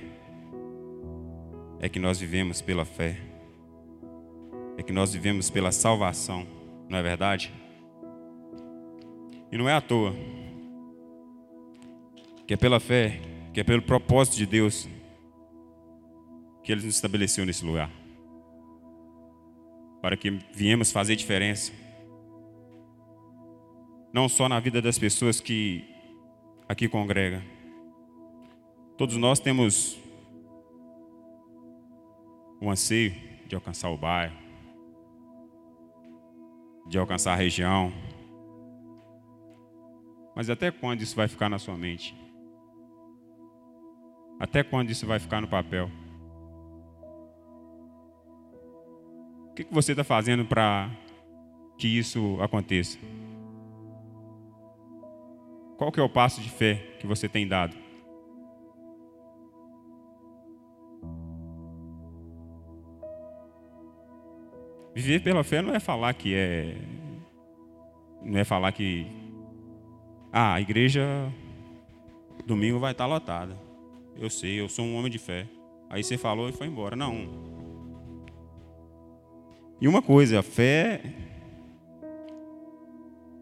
é 1.79 1.88
que 1.88 2.00
nós 2.00 2.20
vivemos 2.20 2.62
pela 2.62 2.83
fé. 2.83 3.18
É 4.77 4.83
que 4.83 4.92
nós 4.92 5.14
vivemos 5.14 5.50
pela 5.50 5.72
salvação, 5.72 6.46
não 6.90 6.98
é 6.98 7.01
verdade? 7.01 7.53
E 9.51 9.57
não 9.57 9.70
é 9.70 9.74
à 9.74 9.81
toa 9.81 10.14
que 12.46 12.53
é 12.53 12.57
pela 12.57 12.79
fé, 12.79 13.20
que 13.53 13.59
é 13.59 13.64
pelo 13.64 13.81
propósito 13.81 14.38
de 14.38 14.46
Deus 14.46 14.88
que 16.68 16.74
Ele 16.74 16.86
nos 16.86 16.96
estabeleceu 16.96 17.46
nesse 17.46 17.66
lugar. 17.66 17.90
Para 20.01 20.18
que 20.18 20.32
viemos 20.53 20.92
fazer 20.92 21.16
diferença. 21.16 21.72
Não 24.12 24.27
só 24.27 24.50
na 24.50 24.60
vida 24.60 24.82
das 24.82 25.00
pessoas 25.00 25.40
que 25.40 25.86
aqui 26.68 26.90
congregam. 26.90 27.42
Todos 28.98 29.16
nós 29.16 29.40
temos 29.40 29.98
o 32.60 32.70
anseio 32.70 33.16
de 33.46 33.56
alcançar 33.56 33.90
o 33.90 33.98
bairro, 33.98 34.36
de 36.86 36.98
alcançar 36.98 37.32
a 37.32 37.38
região. 37.38 37.94
Mas 40.36 40.50
até 40.50 40.70
quando 40.70 41.01
isso 41.01 41.16
vai 41.16 41.30
ficar 41.30 41.48
na 41.48 41.60
sua 41.60 41.77
mente? 41.77 42.14
Até 44.38 44.64
quando 44.64 44.90
isso 44.90 45.08
vai 45.08 45.18
ficar 45.18 45.40
no 45.40 45.48
papel? 45.48 45.90
O 49.57 49.59
que, 49.59 49.65
você 49.72 49.93
está 49.93 50.03
fazendo 50.03 50.46
para 50.46 50.87
que 51.79 51.87
isso 51.87 52.37
aconteça? 52.39 53.00
Qual 55.75 55.91
que 55.91 56.00
é 56.00 56.03
o 56.03 56.09
passo 56.09 56.39
de 56.41 56.50
fé 56.51 56.75
que 57.00 57.07
você 57.07 57.27
tem 57.27 57.48
dado? 57.48 57.75
Viver 64.93 65.24
pela 65.24 65.43
fé 65.43 65.59
não 65.63 65.74
é 65.74 65.79
falar 65.79 66.13
que 66.13 66.35
é. 66.35 66.77
Não 68.22 68.37
é 68.37 68.43
falar 68.43 68.72
que. 68.72 69.07
Ah, 70.31 70.53
a 70.53 70.61
igreja 70.61 71.33
domingo 72.46 72.77
vai 72.77 72.91
estar 72.91 73.07
lotada. 73.07 73.57
Eu 74.15 74.29
sei, 74.29 74.59
eu 74.59 74.70
sou 74.70 74.85
um 74.85 74.96
homem 74.96 75.11
de 75.11 75.17
fé. 75.17 75.48
Aí 75.89 76.03
você 76.03 76.15
falou 76.15 76.48
e 76.48 76.51
foi 76.51 76.67
embora. 76.67 76.96
Não. 76.96 77.56
E 79.79 79.87
uma 79.87 80.01
coisa, 80.01 80.40
a 80.40 80.44
fé 80.44 81.01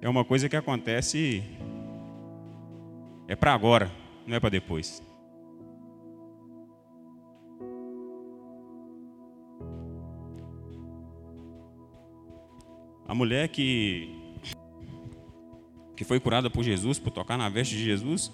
é 0.01 0.09
uma 0.09 0.25
coisa 0.25 0.49
que 0.49 0.55
acontece 0.55 1.41
é 3.27 3.35
para 3.35 3.53
agora, 3.53 3.89
não 4.27 4.35
é 4.35 4.39
para 4.39 4.49
depois. 4.49 5.01
A 13.07 13.15
mulher 13.15 13.47
que 13.47 14.13
que 15.95 16.03
foi 16.03 16.19
curada 16.19 16.49
por 16.49 16.61
Jesus, 16.61 16.99
por 16.99 17.11
tocar 17.11 17.37
na 17.37 17.47
veste 17.47 17.75
de 17.75 17.85
Jesus, 17.85 18.29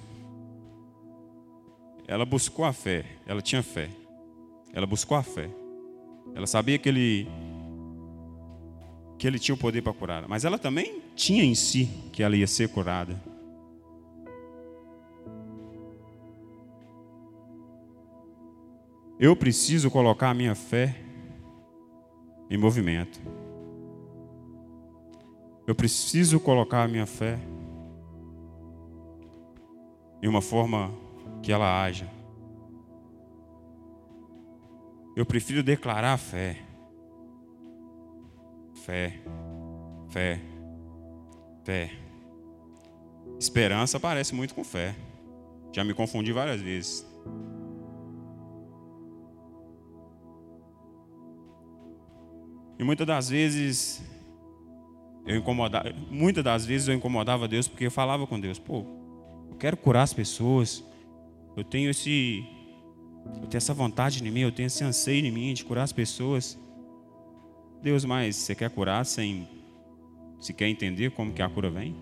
ela 2.07 2.25
buscou 2.25 2.65
a 2.65 2.73
fé, 2.73 3.05
ela 3.27 3.41
tinha 3.41 3.61
fé. 3.61 3.89
Ela 4.73 4.87
buscou 4.87 5.15
a 5.15 5.21
fé. 5.21 5.49
Ela 6.33 6.47
sabia 6.47 6.79
que 6.79 6.89
ele 6.89 7.27
que 9.21 9.27
ele 9.27 9.38
tinha 9.38 9.53
o 9.53 9.57
poder 9.57 9.84
para 9.84 9.93
curar, 9.93 10.27
mas 10.27 10.45
ela 10.45 10.57
também 10.57 10.99
tinha 11.15 11.43
em 11.43 11.53
si 11.53 11.86
que 12.12 12.23
ela 12.23 12.36
ia 12.36 12.47
ser 12.47 12.69
curada. 12.69 13.21
Eu 19.19 19.36
preciso 19.36 19.91
colocar 19.91 20.31
a 20.31 20.34
minha 20.34 20.55
fé 20.55 20.99
em 22.49 22.57
movimento. 22.57 23.21
Eu 25.67 25.75
preciso 25.75 26.39
colocar 26.39 26.81
a 26.81 26.88
minha 26.88 27.05
fé 27.05 27.38
em 30.19 30.27
uma 30.27 30.41
forma 30.41 30.91
que 31.43 31.51
ela 31.51 31.84
haja. 31.84 32.10
Eu 35.15 35.27
prefiro 35.27 35.62
declarar 35.62 36.17
fé. 36.17 36.70
Fé. 38.85 39.13
Fé. 40.09 40.41
Fé. 41.63 41.91
Esperança 43.39 43.99
parece 43.99 44.33
muito 44.33 44.55
com 44.55 44.63
fé. 44.63 44.95
Já 45.71 45.83
me 45.83 45.93
confundi 45.93 46.31
várias 46.31 46.59
vezes. 46.59 47.05
E 52.77 52.83
muitas 52.83 53.05
das 53.05 53.29
vezes 53.29 54.01
eu 55.27 55.37
incomodava, 55.37 55.93
muitas 56.09 56.43
das 56.43 56.65
vezes 56.65 56.87
eu 56.87 56.95
incomodava 56.95 57.47
Deus 57.47 57.67
porque 57.67 57.85
eu 57.85 57.91
falava 57.91 58.25
com 58.25 58.39
Deus, 58.39 58.57
pô, 58.57 58.83
eu 59.51 59.55
quero 59.57 59.77
curar 59.77 60.01
as 60.01 60.13
pessoas. 60.13 60.83
Eu 61.55 61.63
tenho 61.63 61.91
esse 61.91 62.43
eu 63.35 63.47
tenho 63.47 63.57
essa 63.57 63.73
vontade 63.75 64.27
em 64.27 64.31
mim, 64.31 64.39
eu 64.39 64.51
tenho 64.51 64.65
esse 64.65 64.83
anseio 64.83 65.23
em 65.23 65.31
mim 65.31 65.53
de 65.53 65.63
curar 65.63 65.83
as 65.83 65.93
pessoas. 65.93 66.57
Deus, 67.81 68.05
mas 68.05 68.35
você 68.35 68.53
quer 68.53 68.69
curar 68.69 69.05
sem 69.05 69.47
se 70.39 70.53
quer 70.53 70.67
entender 70.67 71.11
como 71.11 71.33
que 71.33 71.41
a 71.41 71.49
cura 71.49 71.69
vem? 71.69 71.95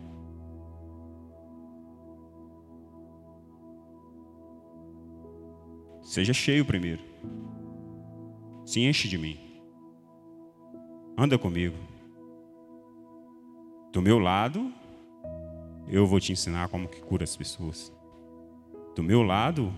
Seja 6.02 6.34
cheio 6.34 6.66
primeiro. 6.66 7.02
Se 8.66 8.82
enche 8.82 9.08
de 9.08 9.18
mim. 9.18 9.38
anda 11.18 11.38
comigo. 11.38 11.76
Do 13.92 14.02
meu 14.02 14.20
lado, 14.20 14.72
eu 15.88 16.06
vou 16.06 16.20
te 16.20 16.32
ensinar 16.32 16.70
como 16.70 16.88
que 16.88 17.02
cura 17.02 17.24
as 17.24 17.36
pessoas. 17.36 17.92
Do 18.96 19.04
meu 19.04 19.22
lado, 19.22 19.74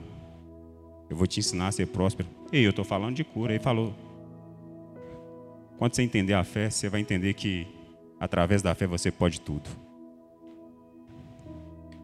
eu 1.10 1.16
vou 1.16 1.28
te 1.28 1.40
ensinar 1.40 1.68
a 1.68 1.72
ser 1.72 1.88
próspero. 1.88 2.30
Ei, 2.52 2.66
eu 2.66 2.70
estou 2.70 2.86
falando 2.86 3.16
de 3.16 3.24
cura. 3.24 3.54
Ele 3.54 3.64
falou. 3.64 3.94
Quando 5.82 5.96
você 5.96 6.04
entender 6.04 6.36
a 6.36 6.44
fé, 6.44 6.70
você 6.70 6.88
vai 6.88 7.02
entender 7.02 7.34
que 7.34 7.66
através 8.20 8.62
da 8.62 8.76
fé 8.76 8.86
você 8.86 9.12
pode 9.12 9.42
tudo. 9.42 9.68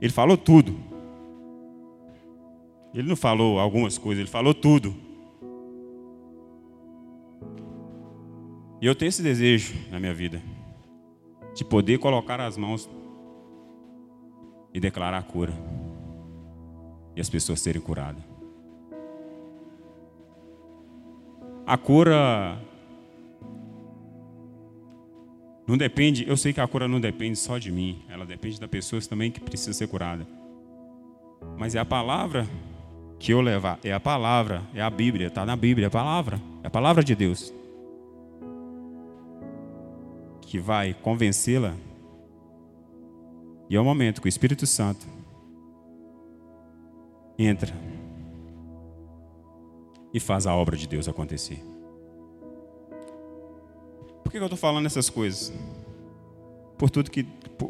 Ele 0.01 0.11
falou 0.11 0.35
tudo. 0.35 0.75
Ele 2.91 3.07
não 3.07 3.15
falou 3.15 3.59
algumas 3.59 3.95
coisas, 3.95 4.21
ele 4.21 4.31
falou 4.31 4.55
tudo. 4.55 4.95
E 8.81 8.87
eu 8.87 8.95
tenho 8.95 9.09
esse 9.09 9.21
desejo 9.21 9.75
na 9.91 9.99
minha 9.99 10.13
vida 10.13 10.41
de 11.53 11.63
poder 11.63 11.99
colocar 11.99 12.41
as 12.41 12.57
mãos 12.57 12.89
e 14.73 14.79
declarar 14.79 15.19
a 15.19 15.23
cura 15.23 15.53
e 17.15 17.21
as 17.21 17.29
pessoas 17.29 17.61
serem 17.61 17.79
curadas. 17.79 18.23
A 21.63 21.77
cura 21.77 22.59
não 25.67 25.77
depende, 25.77 26.25
eu 26.25 26.37
sei 26.37 26.53
que 26.53 26.61
a 26.61 26.67
cura 26.67 26.87
não 26.87 26.99
depende 26.99 27.37
só 27.37 27.57
de 27.57 27.69
mim, 27.69 28.01
ela 28.09 28.25
depende 28.25 28.57
das 28.57 28.69
pessoas 28.69 29.05
também 29.05 29.29
que 29.29 29.41
precisam 29.41 29.73
ser 29.73 29.87
curadas. 29.87 30.25
Mas 31.57 31.75
é 31.75 31.79
a 31.79 31.85
palavra 31.85 32.47
que 33.19 33.33
eu 33.33 33.41
levar, 33.41 33.77
é 33.83 33.91
a 33.91 33.99
palavra, 33.99 34.63
é 34.73 34.81
a 34.81 34.89
Bíblia, 34.89 35.27
está 35.27 35.45
na 35.45 35.57
Bíblia, 35.57 35.87
é 35.87 35.89
a 35.89 35.91
palavra, 35.91 36.39
é 36.63 36.67
a 36.67 36.69
palavra 36.69 37.03
de 37.03 37.13
Deus 37.13 37.53
que 40.41 40.57
vai 40.57 40.93
convencê-la. 40.93 41.75
E 43.69 43.75
é 43.75 43.79
o 43.79 43.83
momento 43.83 44.21
que 44.21 44.27
o 44.27 44.29
Espírito 44.29 44.65
Santo 44.65 45.05
entra 47.37 47.73
e 50.13 50.19
faz 50.21 50.47
a 50.47 50.55
obra 50.55 50.77
de 50.77 50.87
Deus 50.87 51.09
acontecer. 51.09 51.61
Por 54.27 54.31
que 54.31 54.39
eu 54.39 54.43
estou 54.43 54.57
falando 54.57 54.85
essas 54.87 55.09
coisas? 55.09 55.53
Por 56.77 56.89
tudo 56.89 57.09
que, 57.09 57.23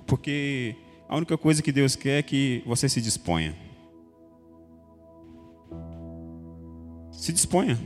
porque 0.08 0.76
a 1.08 1.16
única 1.16 1.38
coisa 1.38 1.62
que 1.62 1.72
Deus 1.72 1.96
quer 1.96 2.18
é 2.18 2.24
que 2.24 2.64
você 2.66 2.90
se 2.90 3.00
disponha. 3.00 3.56
Se 7.12 7.32
disponha. 7.32 7.80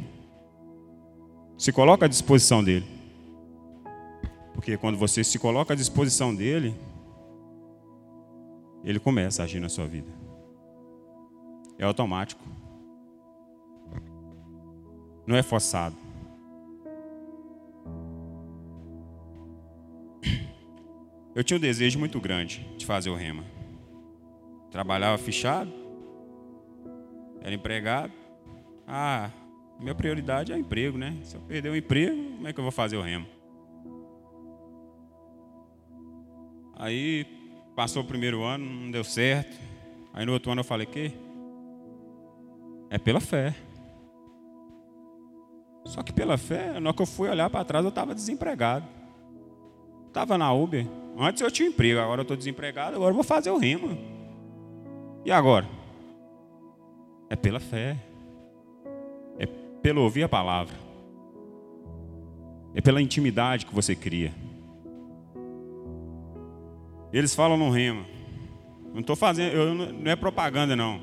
Se 1.57 1.73
coloca 1.73 2.05
à 2.05 2.07
disposição 2.07 2.63
dele. 2.63 2.85
Porque 4.53 4.77
quando 4.77 4.97
você 4.97 5.21
se 5.21 5.37
coloca 5.37 5.73
à 5.73 5.75
disposição 5.75 6.33
dele, 6.33 6.73
ele 8.85 9.01
começa 9.01 9.41
a 9.41 9.45
agir 9.45 9.59
na 9.59 9.67
sua 9.67 9.85
vida. 9.85 10.13
É 11.77 11.83
automático. 11.83 12.41
Não 15.27 15.35
é 15.35 15.43
forçado. 15.43 16.10
Eu 21.33 21.43
tinha 21.43 21.57
um 21.57 21.61
desejo 21.61 21.97
muito 21.97 22.19
grande 22.19 22.67
de 22.77 22.85
fazer 22.85 23.09
o 23.09 23.15
rema. 23.15 23.45
Trabalhava 24.69 25.17
fechado, 25.17 25.71
era 27.41 27.53
empregado. 27.53 28.11
Ah, 28.85 29.29
minha 29.79 29.95
prioridade 29.95 30.51
é 30.51 30.57
emprego, 30.57 30.97
né? 30.97 31.17
Se 31.23 31.35
eu 31.35 31.41
perder 31.41 31.69
o 31.69 31.75
emprego, 31.75 32.35
como 32.35 32.47
é 32.47 32.53
que 32.53 32.59
eu 32.59 32.63
vou 32.63 32.71
fazer 32.71 32.97
o 32.97 33.01
remo? 33.01 33.25
Aí 36.75 37.25
passou 37.75 38.03
o 38.03 38.05
primeiro 38.05 38.43
ano, 38.43 38.65
não 38.65 38.91
deu 38.91 39.03
certo. 39.03 39.57
Aí 40.13 40.25
no 40.25 40.33
outro 40.33 40.51
ano 40.51 40.61
eu 40.61 40.65
falei 40.65 40.85
que 40.85 41.13
é 42.89 42.97
pela 42.97 43.21
fé. 43.21 43.55
Só 45.85 46.03
que 46.03 46.11
pela 46.11 46.37
fé, 46.37 46.79
na 46.79 46.89
hora 46.89 46.95
que 46.95 47.01
eu 47.01 47.07
fui 47.07 47.29
olhar 47.29 47.49
para 47.49 47.65
trás, 47.65 47.85
eu 47.85 47.89
estava 47.89 48.13
desempregado. 48.13 48.85
Estava 50.11 50.37
na 50.37 50.51
Uber. 50.51 50.85
Antes 51.17 51.41
eu 51.41 51.49
tinha 51.49 51.69
emprego, 51.69 52.01
agora 52.01 52.19
eu 52.19 52.23
estou 52.23 52.35
desempregado, 52.35 52.97
agora 52.97 53.11
eu 53.11 53.15
vou 53.15 53.23
fazer 53.23 53.49
o 53.49 53.57
rima. 53.57 53.97
E 55.23 55.31
agora? 55.31 55.65
É 57.29 57.35
pela 57.37 57.61
fé. 57.61 57.95
É 59.39 59.45
pelo 59.81 60.01
ouvir 60.01 60.23
a 60.23 60.29
palavra. 60.29 60.75
É 62.75 62.81
pela 62.81 63.01
intimidade 63.01 63.65
que 63.65 63.73
você 63.73 63.95
cria. 63.95 64.33
Eles 67.13 67.33
falam 67.33 67.55
no 67.55 67.69
rema. 67.69 68.05
Não 68.93 68.99
estou 68.99 69.15
fazendo, 69.15 69.53
eu, 69.53 69.73
não 69.73 70.11
é 70.11 70.15
propaganda 70.17 70.75
não. 70.75 70.99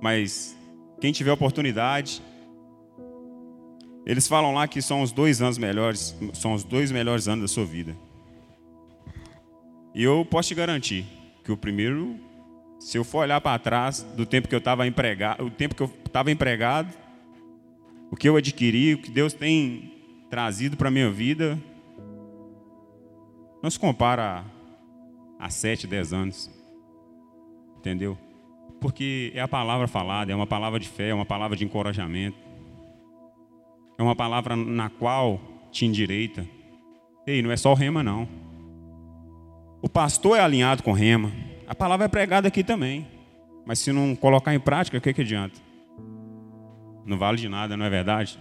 Mas 0.00 0.56
quem 0.98 1.12
tiver 1.12 1.32
oportunidade, 1.32 2.22
eles 4.06 4.26
falam 4.26 4.54
lá 4.54 4.66
que 4.66 4.80
são 4.80 5.02
os 5.02 5.12
dois 5.12 5.42
anos 5.42 5.58
melhores, 5.58 6.16
são 6.32 6.54
os 6.54 6.64
dois 6.64 6.90
melhores 6.90 7.28
anos 7.28 7.42
da 7.42 7.48
sua 7.48 7.66
vida. 7.66 7.94
E 9.94 10.02
eu 10.02 10.24
posso 10.24 10.48
te 10.48 10.54
garantir 10.54 11.06
que 11.44 11.52
o 11.52 11.56
primeiro, 11.56 12.18
se 12.80 12.98
eu 12.98 13.04
for 13.04 13.18
olhar 13.18 13.40
para 13.40 13.58
trás 13.58 14.02
do 14.02 14.26
tempo 14.26 14.48
que 14.48 14.54
eu 14.54 14.58
estava 14.58 14.86
empregado, 14.86 15.44
o 15.44 15.50
tempo 15.50 15.74
que 15.74 15.82
eu 15.82 15.90
estava 16.04 16.32
empregado, 16.32 16.92
o 18.10 18.16
que 18.16 18.28
eu 18.28 18.36
adquiri, 18.36 18.94
o 18.94 18.98
que 18.98 19.10
Deus 19.10 19.32
tem 19.32 19.92
trazido 20.28 20.76
para 20.76 20.88
a 20.88 20.90
minha 20.90 21.10
vida, 21.10 21.58
não 23.62 23.70
se 23.70 23.78
compara 23.78 24.44
há 25.38 25.48
sete, 25.48 25.86
dez 25.86 26.12
anos. 26.12 26.50
Entendeu? 27.78 28.18
Porque 28.80 29.30
é 29.34 29.40
a 29.40 29.48
palavra 29.48 29.86
falada, 29.86 30.32
é 30.32 30.34
uma 30.34 30.46
palavra 30.46 30.80
de 30.80 30.88
fé, 30.88 31.10
é 31.10 31.14
uma 31.14 31.24
palavra 31.24 31.56
de 31.56 31.64
encorajamento. 31.64 32.36
É 33.96 34.02
uma 34.02 34.16
palavra 34.16 34.56
na 34.56 34.90
qual 34.90 35.40
te 35.70 35.86
endireita. 35.86 36.44
Ei, 37.26 37.40
não 37.42 37.52
é 37.52 37.56
só 37.56 37.70
o 37.70 37.74
rema, 37.74 38.02
não. 38.02 38.28
O 39.84 39.88
pastor 39.90 40.38
é 40.38 40.40
alinhado 40.40 40.82
com 40.82 40.92
rema. 40.92 41.30
A 41.66 41.74
palavra 41.74 42.06
é 42.06 42.08
pregada 42.08 42.48
aqui 42.48 42.64
também. 42.64 43.06
Mas 43.66 43.80
se 43.80 43.92
não 43.92 44.16
colocar 44.16 44.54
em 44.54 44.58
prática, 44.58 44.96
o 44.96 45.00
que, 45.00 45.12
que 45.12 45.20
adianta? 45.20 45.60
Não 47.04 47.18
vale 47.18 47.36
de 47.36 47.50
nada, 47.50 47.76
não 47.76 47.84
é 47.84 47.90
verdade? 47.90 48.38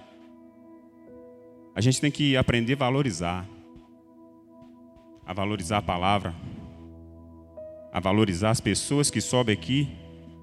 A 1.76 1.82
gente 1.82 2.00
tem 2.00 2.10
que 2.10 2.38
aprender 2.38 2.76
a 2.76 2.78
valorizar. 2.78 3.46
A 5.26 5.34
valorizar 5.34 5.80
a 5.80 5.82
palavra, 5.82 6.34
a 7.92 8.00
valorizar 8.00 8.52
as 8.52 8.62
pessoas 8.62 9.12
que 9.12 9.20
sobem 9.20 9.52
aqui 9.52 9.90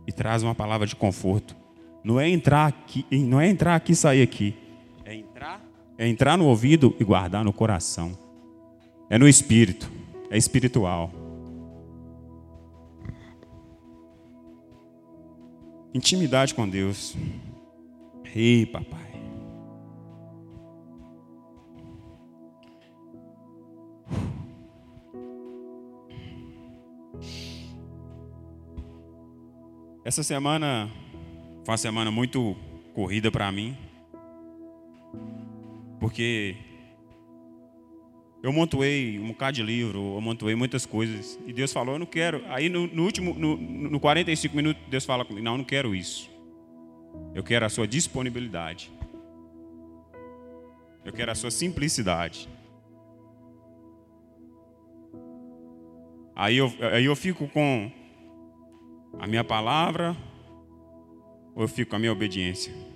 e 0.07 0.13
trazem 0.13 0.47
uma 0.47 0.55
palavra 0.55 0.87
de 0.87 0.95
conforto. 0.95 1.57
Não 2.05 2.21
é 2.21 2.29
entrar 2.29 2.67
aqui, 2.67 3.07
não 3.11 3.41
é 3.41 3.49
entrar 3.49 3.75
aqui 3.75 3.93
e 3.93 3.97
sair 3.97 4.21
aqui. 4.21 4.55
É 5.07 5.15
entrar, 5.15 5.65
é 5.97 6.07
entrar 6.07 6.37
no 6.37 6.45
ouvido 6.45 6.95
e 7.01 7.05
guardar 7.05 7.43
no 7.43 7.55
coração. 7.55 8.19
É 9.09 9.17
no 9.17 9.27
espírito, 9.27 9.91
é 10.31 10.39
espiritual. 10.39 11.11
Intimidade 15.93 16.55
com 16.55 16.69
Deus. 16.69 17.17
Ei, 18.33 18.65
papai. 18.65 19.11
Essa 30.05 30.23
semana 30.23 30.91
foi 31.65 31.73
uma 31.73 31.77
semana 31.77 32.11
muito 32.11 32.57
corrida 32.95 33.31
para 33.31 33.51
mim, 33.53 33.77
porque 35.99 36.57
eu 38.43 38.53
montuei 38.53 39.19
um 39.19 39.29
bocado 39.29 39.57
de 39.57 39.63
livro, 39.63 40.15
eu 40.17 40.21
montuei 40.21 40.55
muitas 40.55 40.87
coisas, 40.87 41.39
e 41.47 41.53
Deus 41.53 41.73
falou, 41.73 41.95
eu 41.95 41.99
não 41.99 42.07
quero. 42.07 42.43
Aí 42.49 42.69
no, 42.69 42.87
no 42.87 43.05
último, 43.05 43.35
no, 43.35 43.57
no 43.57 44.01
45 44.01 44.57
minutos, 44.57 44.83
Deus 44.89 45.05
fala 45.05 45.25
comigo, 45.25 45.45
não, 45.45 45.53
eu 45.53 45.59
não 45.59 45.65
quero 45.65 45.95
isso. 45.95 46.31
Eu 47.35 47.43
quero 47.43 47.67
a 47.67 47.69
sua 47.69 47.87
disponibilidade. 47.87 48.91
Eu 51.05 51.13
quero 51.13 51.31
a 51.31 51.35
sua 51.35 51.51
simplicidade. 51.51 52.49
Aí 56.35 56.57
eu, 56.57 56.73
aí 56.93 57.05
eu 57.05 57.15
fico 57.15 57.47
com 57.49 57.91
a 59.19 59.27
minha 59.27 59.45
palavra 59.45 60.17
ou 61.55 61.63
eu 61.63 61.69
fico 61.69 61.91
com 61.91 61.97
a 61.97 61.99
minha 61.99 62.13
obediência? 62.13 62.90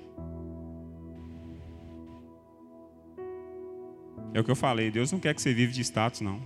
É 4.35 4.41
o 4.41 4.45
que 4.45 4.51
eu 4.51 4.57
falei, 4.57 4.91
Deus 4.91 5.13
não 5.13 5.21
quer 5.21 5.33
que 5.33 5.41
você 5.41 5.55
vive 5.55 5.73
de 5.73 5.81
status, 5.81 6.21
não. 6.21 6.43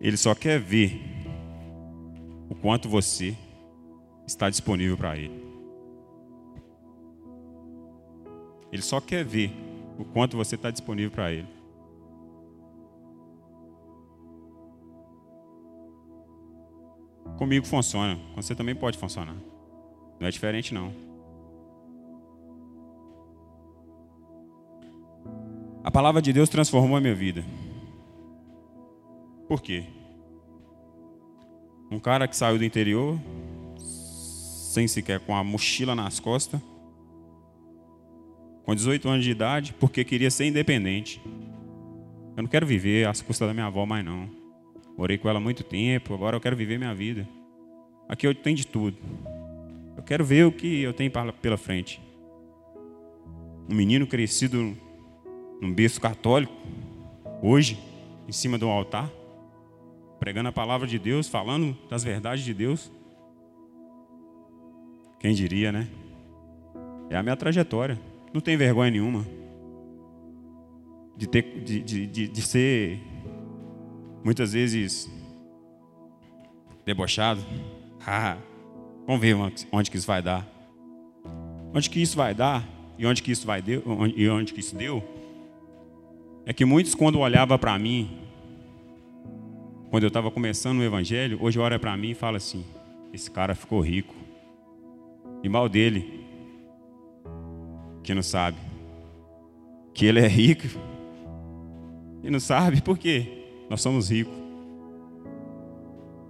Ele 0.00 0.16
só 0.16 0.32
quer 0.32 0.60
ver 0.60 1.02
o 2.48 2.54
quanto 2.54 2.88
você 2.88 3.36
está 4.24 4.48
disponível 4.48 4.96
para 4.96 5.16
Ele. 5.16 5.42
Ele 8.70 8.82
só 8.82 9.00
quer 9.00 9.24
ver 9.24 9.52
o 9.98 10.04
quanto 10.04 10.36
você 10.36 10.54
está 10.54 10.70
disponível 10.70 11.10
para 11.10 11.32
Ele. 11.32 11.48
Comigo 17.36 17.66
funciona, 17.66 18.20
você 18.36 18.54
também 18.54 18.74
pode 18.74 18.96
funcionar. 18.96 19.36
Não 20.20 20.28
é 20.28 20.30
diferente 20.30 20.72
não. 20.72 21.11
A 25.84 25.90
palavra 25.90 26.22
de 26.22 26.32
Deus 26.32 26.48
transformou 26.48 26.96
a 26.96 27.00
minha 27.00 27.14
vida. 27.14 27.44
Por 29.48 29.60
quê? 29.60 29.84
Um 31.90 31.98
cara 31.98 32.28
que 32.28 32.36
saiu 32.36 32.56
do 32.56 32.64
interior, 32.64 33.18
sem 33.76 34.86
sequer 34.86 35.18
com 35.20 35.34
a 35.34 35.42
mochila 35.42 35.94
nas 35.94 36.20
costas, 36.20 36.60
com 38.64 38.74
18 38.74 39.08
anos 39.08 39.24
de 39.24 39.32
idade, 39.32 39.74
porque 39.74 40.04
queria 40.04 40.30
ser 40.30 40.46
independente. 40.46 41.20
Eu 42.36 42.44
não 42.44 42.48
quero 42.48 42.64
viver 42.64 43.08
às 43.08 43.20
custas 43.20 43.48
da 43.48 43.52
minha 43.52 43.66
avó 43.66 43.84
mais 43.84 44.04
não. 44.04 44.30
Morei 44.96 45.18
com 45.18 45.28
ela 45.28 45.38
há 45.38 45.42
muito 45.42 45.64
tempo, 45.64 46.14
agora 46.14 46.36
eu 46.36 46.40
quero 46.40 46.56
viver 46.56 46.78
minha 46.78 46.94
vida. 46.94 47.28
Aqui 48.08 48.26
eu 48.26 48.34
tenho 48.34 48.56
de 48.56 48.66
tudo. 48.66 48.96
Eu 49.96 50.02
quero 50.04 50.24
ver 50.24 50.46
o 50.46 50.52
que 50.52 50.80
eu 50.82 50.92
tenho 50.92 51.10
pela 51.10 51.56
frente. 51.56 52.00
Um 53.68 53.74
menino 53.74 54.06
crescido 54.06 54.76
num 55.62 55.72
berço 55.72 56.00
católico, 56.00 56.52
hoje, 57.40 57.78
em 58.26 58.32
cima 58.32 58.58
de 58.58 58.64
um 58.64 58.68
altar, 58.68 59.08
pregando 60.18 60.48
a 60.48 60.52
palavra 60.52 60.88
de 60.88 60.98
Deus, 60.98 61.28
falando 61.28 61.78
das 61.88 62.02
verdades 62.02 62.44
de 62.44 62.52
Deus. 62.52 62.90
Quem 65.20 65.32
diria, 65.32 65.70
né? 65.70 65.86
É 67.08 67.16
a 67.16 67.22
minha 67.22 67.36
trajetória. 67.36 67.96
Não 68.34 68.40
tem 68.40 68.56
vergonha 68.56 68.90
nenhuma 68.90 69.24
de, 71.16 71.28
ter, 71.28 71.62
de, 71.62 71.80
de, 71.80 72.06
de, 72.08 72.26
de 72.26 72.42
ser 72.42 73.00
muitas 74.24 74.52
vezes 74.52 75.08
debochado. 76.84 77.40
Ah, 78.04 78.36
vamos 79.06 79.22
ver 79.22 79.36
onde 79.70 79.88
que 79.88 79.96
isso 79.96 80.08
vai 80.08 80.20
dar. 80.20 80.44
Onde 81.72 81.88
que 81.88 82.02
isso 82.02 82.16
vai 82.16 82.34
dar 82.34 82.68
e 82.98 83.06
onde 83.06 83.22
que 83.22 83.30
isso 83.30 83.46
vai 83.46 83.62
deu, 83.62 83.80
e 84.16 84.28
onde 84.28 84.52
que 84.52 84.58
isso 84.58 84.74
deu 84.74 85.11
é 86.44 86.52
que 86.52 86.64
muitos 86.64 86.94
quando 86.94 87.18
olhavam 87.18 87.58
para 87.58 87.78
mim, 87.78 88.10
quando 89.90 90.04
eu 90.04 90.08
estava 90.08 90.30
começando 90.30 90.78
o 90.78 90.82
evangelho, 90.82 91.38
hoje 91.40 91.58
olha 91.58 91.78
para 91.78 91.96
mim 91.96 92.10
e 92.10 92.14
fala 92.14 92.38
assim: 92.38 92.64
esse 93.12 93.30
cara 93.30 93.54
ficou 93.54 93.80
rico. 93.80 94.14
E 95.42 95.48
mal 95.48 95.68
dele, 95.68 96.24
que 98.02 98.14
não 98.14 98.22
sabe 98.22 98.56
que 99.92 100.06
ele 100.06 100.20
é 100.20 100.26
rico 100.26 100.68
e 102.22 102.30
não 102.30 102.40
sabe 102.40 102.80
por 102.80 102.96
quê? 102.96 103.44
Nós 103.68 103.80
somos 103.80 104.10
ricos. 104.10 104.34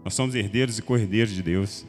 Nós 0.05 0.15
somos 0.15 0.35
herdeiros 0.35 0.79
e 0.79 0.83
co-herdeiros 0.83 1.33
de 1.33 1.43
Deus. 1.43 1.87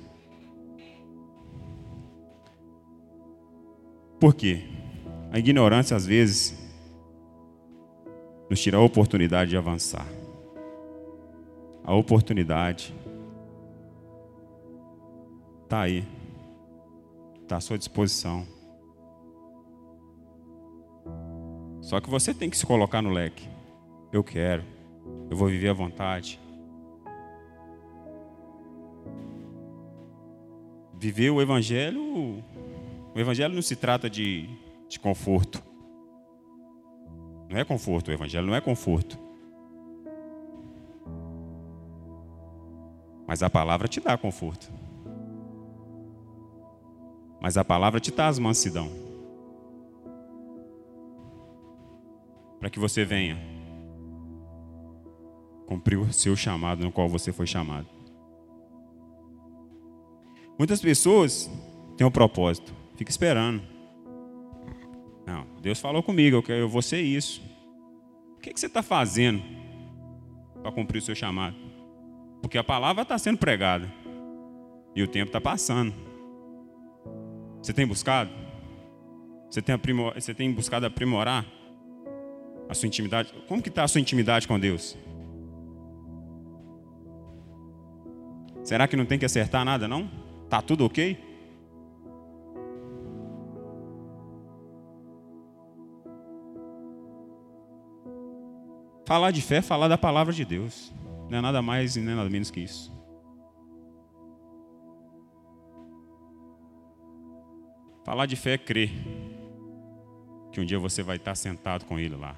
Por 4.19 4.35
quê? 4.35 4.61
A 5.31 5.39
ignorância 5.39 5.97
às 5.97 6.05
vezes 6.05 6.62
nos 8.53 8.61
tira 8.61 8.77
a 8.77 8.81
oportunidade 8.81 9.49
de 9.49 9.57
avançar. 9.57 10.05
A 11.83 11.91
oportunidade 11.95 12.93
está 15.63 15.81
aí, 15.81 16.05
está 17.41 17.57
à 17.57 17.59
sua 17.59 17.79
disposição. 17.79 18.45
Só 21.81 21.99
que 21.99 22.07
você 22.07 22.31
tem 22.31 22.47
que 22.47 22.55
se 22.55 22.63
colocar 22.63 23.01
no 23.01 23.09
leque. 23.09 23.49
Eu 24.11 24.23
quero, 24.23 24.63
eu 25.31 25.35
vou 25.35 25.47
viver 25.47 25.69
à 25.69 25.73
vontade. 25.73 26.39
Viver 30.93 31.31
o 31.31 31.41
Evangelho, 31.41 32.43
o 33.15 33.19
Evangelho 33.19 33.55
não 33.55 33.63
se 33.63 33.75
trata 33.75 34.07
de, 34.07 34.47
de 34.87 34.99
conforto. 34.99 35.59
Não 37.53 37.59
é 37.59 37.63
conforto, 37.63 38.07
o 38.07 38.11
Evangelho 38.11 38.47
não 38.47 38.55
é 38.55 38.59
conforto. 38.59 39.15
Mas 43.27 43.43
a 43.43 43.49
palavra 43.49 43.87
te 43.87 43.99
dá 43.99 44.17
conforto. 44.17 44.71
Mas 47.39 47.55
a 47.55 47.63
palavra 47.63 47.99
te 47.99 48.11
dá 48.11 48.27
as 48.27 48.39
mansidão. 48.39 48.89
Para 52.59 52.71
que 52.71 52.79
você 52.79 53.05
venha 53.05 53.37
cumprir 55.67 55.99
o 55.99 56.11
seu 56.11 56.35
chamado 56.35 56.83
no 56.83 56.91
qual 56.91 57.07
você 57.07 57.31
foi 57.31 57.45
chamado. 57.45 57.87
Muitas 60.57 60.81
pessoas 60.81 61.51
têm 61.97 62.07
um 62.07 62.11
propósito, 62.11 62.73
fica 62.95 63.11
esperando. 63.11 63.72
Não, 65.25 65.45
Deus 65.61 65.79
falou 65.79 66.03
comigo, 66.03 66.43
eu, 66.47 66.55
eu 66.55 66.69
vou 66.69 66.81
ser 66.81 67.01
isso. 67.01 67.41
O 68.37 68.39
que, 68.39 68.53
que 68.53 68.59
você 68.59 68.65
está 68.65 68.83
fazendo 68.83 69.41
para 70.61 70.71
cumprir 70.71 70.99
o 70.99 71.01
seu 71.01 71.15
chamado? 71.15 71.55
Porque 72.41 72.57
a 72.57 72.63
palavra 72.63 73.03
está 73.03 73.17
sendo 73.17 73.37
pregada 73.37 73.91
e 74.95 75.01
o 75.01 75.07
tempo 75.07 75.27
está 75.27 75.39
passando. 75.39 75.93
Você 77.61 77.71
tem 77.71 77.87
buscado? 77.87 78.29
Você 79.49 79.61
tem, 79.61 79.73
aprimor... 79.73 80.13
você 80.13 80.33
tem 80.33 80.51
buscado 80.51 80.85
aprimorar 80.85 81.45
a 82.67 82.73
sua 82.73 82.87
intimidade? 82.87 83.33
Como 83.47 83.61
que 83.61 83.69
está 83.69 83.83
a 83.83 83.87
sua 83.87 84.01
intimidade 84.01 84.47
com 84.47 84.59
Deus? 84.59 84.97
Será 88.63 88.87
que 88.87 88.95
não 88.95 89.05
tem 89.05 89.19
que 89.19 89.25
acertar 89.25 89.63
nada, 89.63 89.87
não? 89.87 90.09
Tá 90.49 90.61
tudo 90.61 90.85
ok? 90.85 91.17
Falar 99.05 99.31
de 99.31 99.41
fé 99.41 99.57
é 99.57 99.61
falar 99.61 99.87
da 99.87 99.97
palavra 99.97 100.33
de 100.33 100.45
Deus. 100.45 100.93
Não 101.29 101.37
é 101.37 101.41
nada 101.41 101.61
mais 101.61 101.95
e 101.95 102.01
nem 102.01 102.15
nada 102.15 102.29
menos 102.29 102.49
que 102.49 102.59
isso. 102.59 102.91
Falar 108.05 108.25
de 108.25 108.35
fé 108.35 108.53
é 108.53 108.57
crer 108.57 108.91
que 110.51 110.59
um 110.61 110.65
dia 110.65 110.77
você 110.77 111.01
vai 111.01 111.15
estar 111.15 111.35
sentado 111.35 111.85
com 111.85 111.97
Ele 111.97 112.15
lá. 112.15 112.37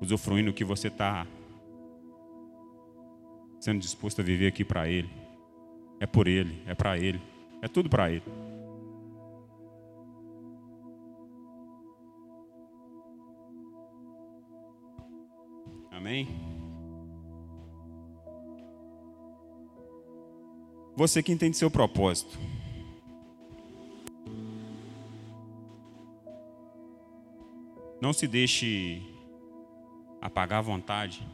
Usufruindo 0.00 0.50
o 0.50 0.54
que 0.54 0.64
você 0.64 0.88
está 0.88 1.26
sendo 3.58 3.80
disposto 3.80 4.20
a 4.20 4.24
viver 4.24 4.48
aqui 4.48 4.64
para 4.64 4.88
Ele. 4.88 5.10
É 5.98 6.06
por 6.06 6.28
Ele, 6.28 6.62
é 6.66 6.74
para 6.74 6.98
Ele, 6.98 7.20
é 7.62 7.68
tudo 7.68 7.88
para 7.88 8.10
Ele. 8.10 8.43
Amém? 16.04 16.28
Você 20.94 21.22
que 21.22 21.32
entende 21.32 21.56
seu 21.56 21.70
propósito. 21.70 22.38
Não 28.02 28.12
se 28.12 28.28
deixe 28.28 29.00
apagar 30.20 30.58
a 30.58 30.62
vontade. 30.62 31.26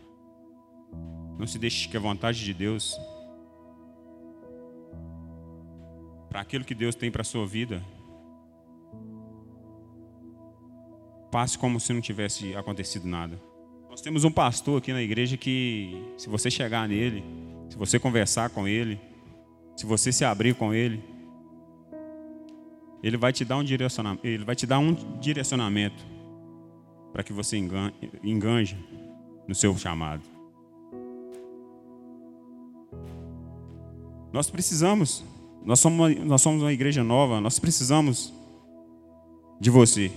Não 1.36 1.48
se 1.48 1.58
deixe 1.58 1.88
que 1.88 1.96
a 1.96 2.00
vontade 2.00 2.44
de 2.44 2.54
Deus 2.54 2.96
para 6.28 6.42
aquilo 6.42 6.64
que 6.64 6.76
Deus 6.76 6.94
tem 6.94 7.10
para 7.10 7.22
a 7.22 7.24
sua 7.24 7.44
vida 7.44 7.84
passe 11.32 11.58
como 11.58 11.80
se 11.80 11.92
não 11.92 12.00
tivesse 12.00 12.54
acontecido 12.54 13.08
nada. 13.08 13.49
Nós 13.90 14.00
temos 14.00 14.22
um 14.22 14.30
pastor 14.30 14.78
aqui 14.78 14.92
na 14.92 15.02
igreja 15.02 15.36
que, 15.36 16.00
se 16.16 16.28
você 16.28 16.48
chegar 16.48 16.88
nele, 16.88 17.24
se 17.68 17.76
você 17.76 17.98
conversar 17.98 18.48
com 18.48 18.68
ele, 18.68 19.00
se 19.76 19.84
você 19.84 20.12
se 20.12 20.24
abrir 20.24 20.54
com 20.54 20.72
ele, 20.72 21.02
ele 23.02 23.16
vai 23.16 23.32
te 23.32 23.44
dar 23.44 23.56
um 23.56 23.64
direcionamento, 23.64 24.24
ele 24.24 24.44
vai 24.44 24.54
te 24.54 24.64
dar 24.64 24.78
um 24.78 24.94
direcionamento 25.18 26.06
para 27.12 27.24
que 27.24 27.32
você 27.32 27.56
enganje 28.22 28.78
no 29.48 29.56
seu 29.56 29.76
chamado. 29.76 30.22
Nós 34.32 34.48
precisamos, 34.48 35.24
nós 35.64 35.80
somos, 35.80 35.98
uma, 35.98 36.24
nós 36.24 36.40
somos 36.40 36.62
uma 36.62 36.72
igreja 36.72 37.02
nova, 37.02 37.40
nós 37.40 37.58
precisamos 37.58 38.32
de 39.58 39.68
você. 39.68 40.12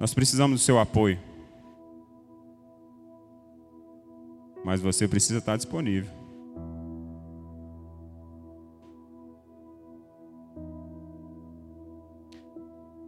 Nós 0.00 0.12
precisamos 0.12 0.60
do 0.60 0.64
seu 0.64 0.80
apoio. 0.80 1.32
mas 4.64 4.80
você 4.80 5.06
precisa 5.06 5.38
estar 5.38 5.56
disponível. 5.56 6.10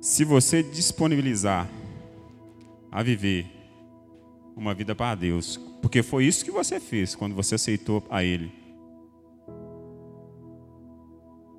Se 0.01 0.25
você 0.25 0.63
disponibilizar 0.63 1.69
a 2.93 3.03
viver 3.03 3.47
uma 4.55 4.73
vida 4.75 4.95
para 4.95 5.15
Deus, 5.15 5.57
porque 5.83 6.03
foi 6.03 6.27
isso 6.27 6.45
que 6.45 6.51
você 6.51 6.79
fez 6.79 7.15
quando 7.15 7.35
você 7.35 7.57
aceitou 7.57 8.07
a 8.09 8.23
Ele. 8.23 8.53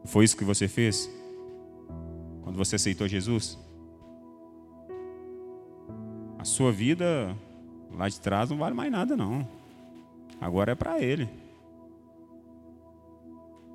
Foi 0.05 0.23
isso 0.23 0.37
que 0.37 0.45
você 0.45 0.67
fez 0.67 1.09
quando 2.41 2.55
você 2.55 2.77
aceitou 2.77 3.07
Jesus? 3.07 3.57
A 6.39 6.45
sua 6.45 6.71
vida 6.71 7.35
lá 7.93 8.07
de 8.07 8.19
trás 8.21 8.49
não 8.49 8.57
vale 8.57 8.73
mais 8.73 8.91
nada, 8.91 9.17
não. 9.17 9.56
Agora 10.39 10.71
é 10.71 10.75
para 10.75 11.01
Ele. 11.01 11.29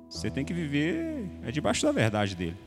Você 0.09 0.29
tem 0.29 0.45
que 0.45 0.53
viver 0.53 1.27
é 1.43 1.51
debaixo 1.51 1.85
da 1.85 1.91
verdade 1.91 2.35
dele. 2.35 2.57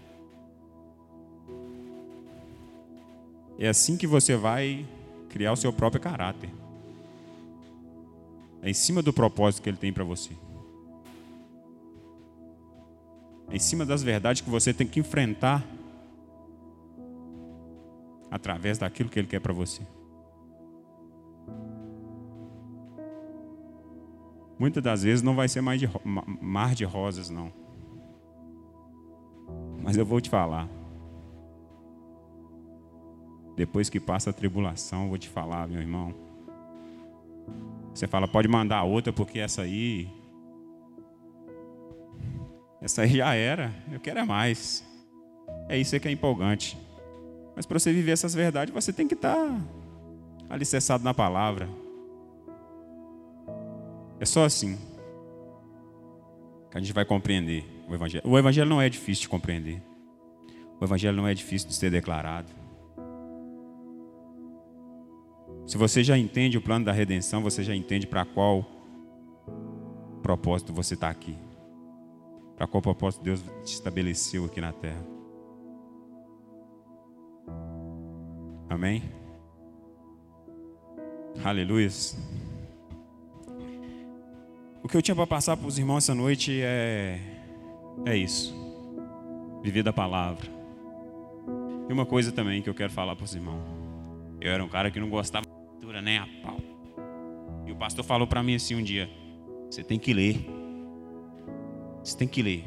É 3.58 3.68
assim 3.68 3.96
que 3.96 4.06
você 4.06 4.36
vai 4.36 4.84
criar 5.28 5.52
o 5.52 5.56
seu 5.56 5.72
próprio 5.72 6.00
caráter. 6.00 6.50
É 8.62 8.68
em 8.68 8.74
cima 8.74 9.00
do 9.00 9.12
propósito 9.12 9.62
que 9.62 9.70
ele 9.70 9.76
tem 9.76 9.92
para 9.92 10.02
você. 10.02 10.32
É 13.48 13.56
em 13.56 13.60
cima 13.60 13.86
das 13.86 14.02
verdades 14.02 14.42
que 14.42 14.50
você 14.50 14.74
tem 14.74 14.86
que 14.86 14.98
enfrentar 14.98 15.64
através 18.30 18.76
daquilo 18.76 19.08
que 19.08 19.20
ele 19.20 19.28
quer 19.28 19.40
para 19.40 19.52
você. 19.52 19.82
Muitas 24.66 24.82
das 24.82 25.04
vezes 25.04 25.22
não 25.22 25.36
vai 25.36 25.46
ser 25.46 25.60
mais 25.60 25.78
de, 25.78 25.88
mar 26.04 26.74
de 26.74 26.84
rosas, 26.84 27.30
não. 27.30 27.52
Mas 29.80 29.96
eu 29.96 30.04
vou 30.04 30.20
te 30.20 30.28
falar. 30.28 30.68
Depois 33.54 33.88
que 33.88 34.00
passa 34.00 34.30
a 34.30 34.32
tribulação, 34.32 35.04
eu 35.04 35.08
vou 35.10 35.18
te 35.18 35.28
falar, 35.28 35.68
meu 35.68 35.80
irmão. 35.80 36.12
Você 37.94 38.08
fala, 38.08 38.26
pode 38.26 38.48
mandar 38.48 38.82
outra, 38.82 39.12
porque 39.12 39.38
essa 39.38 39.62
aí. 39.62 40.10
Essa 42.82 43.02
aí 43.02 43.18
já 43.18 43.34
era. 43.34 43.72
Eu 43.92 44.00
quero 44.00 44.18
é 44.18 44.24
mais. 44.24 44.84
É 45.68 45.78
isso 45.78 46.00
que 46.00 46.08
é 46.08 46.10
empolgante. 46.10 46.76
Mas 47.54 47.64
para 47.64 47.78
você 47.78 47.92
viver 47.92 48.10
essas 48.10 48.34
verdades, 48.34 48.74
você 48.74 48.92
tem 48.92 49.06
que 49.06 49.14
estar 49.14 49.36
tá 49.36 49.60
alicerçado 50.50 51.04
na 51.04 51.14
palavra. 51.14 51.68
É 54.18 54.24
só 54.24 54.44
assim 54.44 54.78
que 56.70 56.76
a 56.76 56.80
gente 56.80 56.92
vai 56.92 57.04
compreender 57.04 57.64
o 57.88 57.94
Evangelho. 57.94 58.24
O 58.26 58.38
Evangelho 58.38 58.68
não 58.68 58.80
é 58.80 58.88
difícil 58.88 59.22
de 59.22 59.28
compreender. 59.28 59.82
O 60.80 60.84
Evangelho 60.84 61.16
não 61.16 61.26
é 61.26 61.34
difícil 61.34 61.68
de 61.68 61.74
ser 61.74 61.90
declarado. 61.90 62.52
Se 65.66 65.76
você 65.76 66.04
já 66.04 66.16
entende 66.16 66.56
o 66.56 66.62
plano 66.62 66.84
da 66.84 66.92
redenção, 66.92 67.42
você 67.42 67.62
já 67.62 67.74
entende 67.74 68.06
para 68.06 68.24
qual 68.24 68.64
propósito 70.22 70.72
você 70.72 70.94
está 70.94 71.10
aqui. 71.10 71.36
Para 72.56 72.66
qual 72.66 72.80
propósito 72.80 73.22
Deus 73.22 73.42
te 73.64 73.74
estabeleceu 73.74 74.44
aqui 74.44 74.60
na 74.60 74.72
terra. 74.72 75.04
Amém? 78.68 79.02
Aleluia. 81.44 81.88
O 84.86 84.88
que 84.88 84.96
eu 84.96 85.02
tinha 85.02 85.16
para 85.16 85.26
passar 85.26 85.56
para 85.56 85.66
os 85.66 85.80
irmãos 85.80 86.04
essa 86.04 86.14
noite 86.14 86.60
é, 86.62 87.18
é 88.04 88.16
isso. 88.16 88.54
Viver 89.60 89.82
da 89.82 89.92
palavra. 89.92 90.48
E 91.90 91.92
uma 91.92 92.06
coisa 92.06 92.30
também 92.30 92.62
que 92.62 92.70
eu 92.70 92.74
quero 92.74 92.92
falar 92.92 93.16
para 93.16 93.24
os 93.24 93.34
irmãos. 93.34 93.64
Eu 94.40 94.52
era 94.52 94.62
um 94.62 94.68
cara 94.68 94.88
que 94.88 95.00
não 95.00 95.10
gostava 95.10 95.44
leitura 95.72 96.00
nem 96.00 96.18
a 96.18 96.28
pau. 96.40 96.60
E 97.66 97.72
o 97.72 97.74
pastor 97.74 98.04
falou 98.04 98.28
para 98.28 98.44
mim 98.44 98.54
assim 98.54 98.76
um 98.76 98.82
dia: 98.82 99.10
você 99.68 99.82
tem 99.82 99.98
que 99.98 100.14
ler. 100.14 100.46
Você 102.04 102.16
tem 102.16 102.28
que 102.28 102.40
ler. 102.40 102.64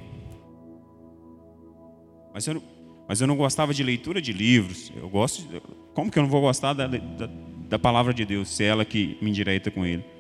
Mas 2.34 2.46
eu, 2.46 2.62
mas 3.08 3.22
eu 3.22 3.28
não 3.28 3.38
gostava 3.38 3.74
de 3.74 3.82
leitura 3.82 4.22
de 4.22 4.34
livros. 4.34 4.92
Eu 4.94 5.08
gosto. 5.08 5.48
De, 5.48 5.62
como 5.94 6.12
que 6.12 6.20
eu 6.20 6.24
não 6.24 6.30
vou 6.30 6.42
gostar 6.42 6.74
da, 6.74 6.86
da, 6.86 7.30
da 7.70 7.80
palavra 7.80 8.14
de 8.14 8.26
Deus, 8.26 8.50
se 8.50 8.66
é 8.66 8.68
ela 8.68 8.84
que 8.84 9.18
me 9.22 9.30
endireita 9.30 9.72
com 9.72 9.86
ele? 9.86 10.19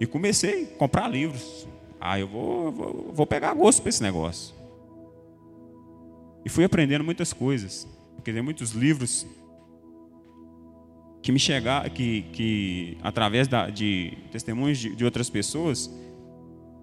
E 0.00 0.06
comecei 0.06 0.64
a 0.64 0.78
comprar 0.78 1.08
livros. 1.08 1.66
Ah, 2.00 2.18
eu 2.18 2.28
vou, 2.28 2.72
vou, 2.72 3.12
vou 3.12 3.26
pegar 3.26 3.54
gosto 3.54 3.82
para 3.82 3.88
esse 3.88 4.02
negócio. 4.02 4.54
E 6.44 6.48
fui 6.48 6.64
aprendendo 6.64 7.04
muitas 7.04 7.32
coisas. 7.32 7.88
Porque 8.14 8.32
tem 8.32 8.42
muitos 8.42 8.72
livros 8.72 9.26
que 11.22 11.32
me 11.32 11.38
chegar, 11.38 11.88
que, 11.88 12.22
que 12.32 12.98
através 13.02 13.48
da, 13.48 13.70
de 13.70 14.12
testemunhos 14.30 14.78
de, 14.78 14.94
de 14.94 15.04
outras 15.06 15.30
pessoas, 15.30 15.90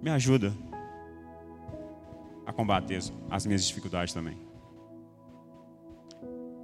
me 0.02 0.10
ajuda 0.10 0.52
a 2.44 2.52
combater 2.52 3.00
as 3.30 3.46
minhas 3.46 3.64
dificuldades 3.66 4.14
também. 4.14 4.36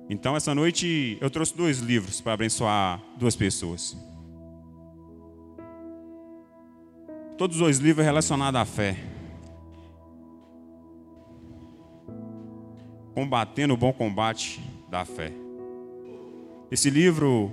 Então, 0.09 0.35
essa 0.35 0.55
noite 0.55 1.17
eu 1.21 1.29
trouxe 1.29 1.55
dois 1.55 1.79
livros 1.79 2.19
para 2.19 2.33
abençoar 2.33 2.99
duas 3.17 3.35
pessoas. 3.35 3.95
Todos 7.37 7.57
os 7.57 7.61
dois 7.61 7.77
livros 7.77 8.05
relacionados 8.05 8.59
à 8.59 8.65
fé. 8.65 8.97
Combatendo 13.13 13.73
o 13.73 13.77
bom 13.77 13.93
combate 13.93 14.61
da 14.89 15.05
fé. 15.05 15.31
Esse 16.71 16.89
livro 16.89 17.51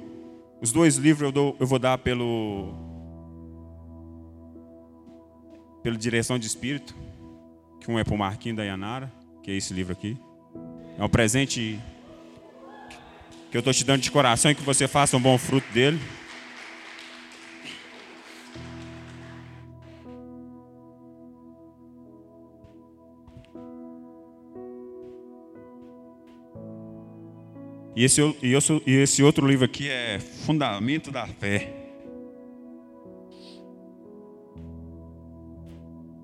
os 0.65 0.73
dois 0.73 0.97
livros 0.97 1.27
eu, 1.27 1.33
dou, 1.33 1.57
eu 1.61 1.67
vou 1.67 1.79
dar 1.79 1.99
pelo 1.99 2.73
pela 5.83 5.99
direção 5.99 6.39
de 6.39 6.47
espírito, 6.47 6.97
que 7.79 7.91
um 7.91 7.99
é 7.99 8.05
para 8.05 8.15
o 8.15 8.17
Marquinho 8.17 8.57
da 8.57 8.65
Yanara, 8.65 9.13
que 9.43 9.51
é 9.51 9.55
esse 9.55 9.75
livro 9.75 9.93
aqui. 9.93 10.17
É 10.99 11.05
um 11.05 11.09
presente 11.11 11.79
que 13.51 13.57
eu 13.59 13.59
estou 13.59 13.75
te 13.75 13.85
dando 13.85 14.01
de 14.01 14.11
coração 14.11 14.51
e 14.51 14.55
que 14.55 14.63
você 14.63 14.89
faça 14.89 15.19
um 15.19 15.21
bom 15.21 15.37
fruto 15.37 15.71
dele. 15.75 16.01
E 27.97 28.05
esse, 28.05 28.21
e 28.43 28.93
esse 28.93 29.23
outro 29.23 29.47
livro 29.47 29.65
aqui 29.65 29.89
é 29.89 30.19
Fundamento 30.19 31.13
da 31.13 31.27
Fé. 31.27 31.73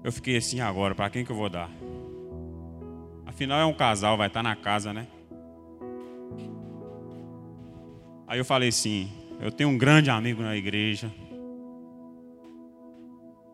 Eu 0.02 0.10
fiquei 0.10 0.36
assim 0.36 0.60
agora, 0.60 0.94
para 0.94 1.10
quem 1.10 1.24
que 1.24 1.30
eu 1.30 1.36
vou 1.36 1.48
dar? 1.48 1.70
Afinal 3.24 3.60
é 3.60 3.64
um 3.64 3.72
casal, 3.72 4.16
vai 4.16 4.26
estar 4.26 4.42
tá 4.42 4.48
na 4.48 4.56
casa, 4.56 4.92
né? 4.92 5.06
Aí 8.26 8.38
eu 8.38 8.44
falei 8.44 8.70
assim, 8.70 9.10
eu 9.40 9.52
tenho 9.52 9.68
um 9.70 9.78
grande 9.78 10.10
amigo 10.10 10.42
na 10.42 10.56
igreja. 10.56 11.12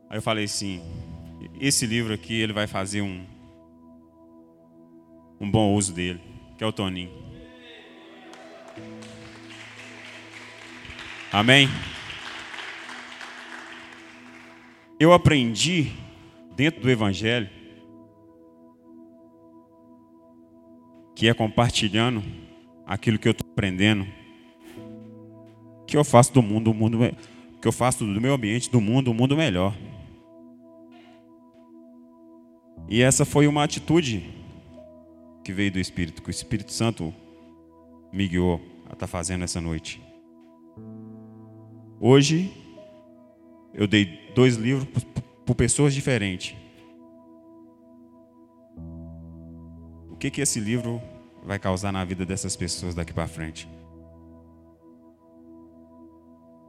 Aí 0.09 0.17
eu 0.19 0.23
falei 0.23 0.45
assim, 0.45 0.81
esse 1.61 1.85
livro 1.85 2.15
aqui 2.15 2.35
ele 2.41 2.53
vai 2.53 2.67
fazer 2.67 3.03
um 3.03 3.25
um 5.39 5.51
bom 5.51 5.75
uso 5.75 5.93
dele, 5.93 6.21
que 6.57 6.65
é 6.65 6.67
o 6.67 6.73
Toninho. 6.73 7.11
Amém? 11.33 11.69
Eu 14.99 15.13
aprendi 15.13 15.93
dentro 16.55 16.81
do 16.81 16.91
Evangelho 16.91 17.51
que 21.15 21.29
é 21.29 21.35
compartilhando 21.35 22.23
aquilo 22.87 23.19
que 23.19 23.27
eu 23.27 23.33
estou 23.33 23.49
aprendendo 23.51 24.07
que 25.87 25.97
eu 25.97 26.05
faço 26.05 26.33
do 26.33 26.43
mundo, 26.43 26.71
o 26.71 26.75
mundo 26.75 26.99
que 27.61 27.67
eu 27.69 27.73
faço 27.73 28.05
do 28.05 28.21
meu 28.21 28.35
ambiente, 28.35 28.71
do 28.71 28.81
mundo, 28.81 29.09
o 29.09 29.11
um 29.13 29.15
mundo 29.15 29.37
melhor. 29.37 29.75
E 32.89 33.03
essa 33.03 33.25
foi 33.25 33.47
uma 33.47 33.65
atitude 33.65 34.25
que 35.45 35.53
veio 35.53 35.73
do 35.73 35.79
Espírito, 35.79 36.23
que 36.23 36.29
o 36.29 36.31
Espírito 36.31 36.73
Santo 36.73 37.15
me 38.13 38.29
guiou 38.29 38.61
a 38.85 38.93
estar 38.93 38.97
tá 38.97 39.07
fazendo 39.07 39.45
essa 39.45 39.61
noite. 39.61 40.06
Hoje, 41.99 42.53
eu 43.73 43.87
dei 43.87 44.31
dois 44.35 44.57
livros 44.57 44.87
para 45.47 45.55
pessoas 45.55 45.95
diferentes. 45.95 46.55
O 50.11 50.17
que, 50.17 50.31
que 50.31 50.43
esse 50.43 50.61
livro 50.61 51.01
vai 51.43 51.59
causar 51.59 51.93
na 51.93 52.05
vida 52.05 52.27
dessas 52.27 52.55
pessoas 52.55 52.95
daqui 52.95 53.15
para 53.15 53.27
frente? 53.27 53.67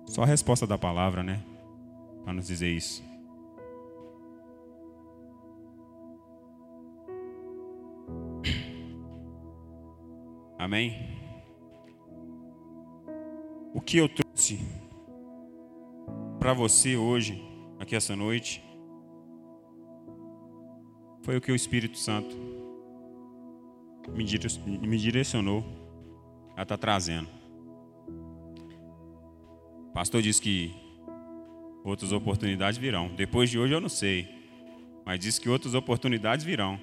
Só 0.05 0.23
a 0.23 0.25
resposta 0.25 0.65
da 0.65 0.77
palavra, 0.77 1.21
né? 1.21 1.43
Para 2.23 2.31
nos 2.33 2.47
dizer 2.47 2.69
isso. 2.69 3.03
Amém? 10.57 11.17
O 13.73 13.81
que 13.81 13.97
eu 13.97 14.07
trouxe 14.07 14.86
para 16.39 16.53
você 16.53 16.95
hoje, 16.95 17.43
aqui 17.79 17.95
essa 17.95 18.15
noite, 18.15 18.63
foi 21.23 21.37
o 21.37 21.41
que 21.41 21.51
o 21.51 21.55
Espírito 21.55 21.97
Santo 21.97 22.35
me 24.15 24.97
direcionou 24.97 25.65
a 26.55 26.63
estar 26.63 26.65
tá 26.65 26.77
trazendo. 26.77 27.27
O 29.89 29.91
pastor 29.93 30.21
disse 30.21 30.41
que 30.41 30.73
outras 31.83 32.11
oportunidades 32.11 32.77
virão. 32.77 33.09
Depois 33.15 33.49
de 33.49 33.59
hoje 33.59 33.73
eu 33.73 33.81
não 33.81 33.89
sei, 33.89 34.27
mas 35.05 35.19
disse 35.19 35.41
que 35.41 35.49
outras 35.49 35.73
oportunidades 35.73 36.45
virão. 36.45 36.79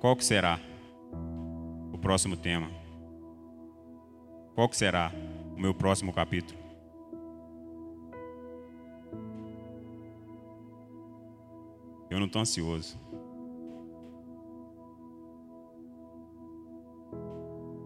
Qual 0.00 0.16
que 0.16 0.24
será 0.24 0.58
o 1.92 1.98
próximo 1.98 2.36
tema? 2.36 2.70
Qual 4.54 4.68
que 4.68 4.76
será 4.76 5.12
o 5.56 5.60
meu 5.60 5.74
próximo 5.74 6.12
capítulo? 6.12 6.61
Eu 12.12 12.18
não 12.18 12.26
estou 12.26 12.42
ansioso. 12.42 13.00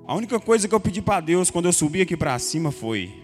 A 0.04 0.14
única 0.16 0.40
coisa 0.40 0.66
que 0.66 0.74
eu 0.74 0.80
pedi 0.80 1.00
para 1.00 1.20
Deus 1.20 1.48
quando 1.48 1.66
eu 1.66 1.72
subi 1.72 2.02
aqui 2.02 2.16
para 2.16 2.36
cima 2.40 2.72
foi: 2.72 3.22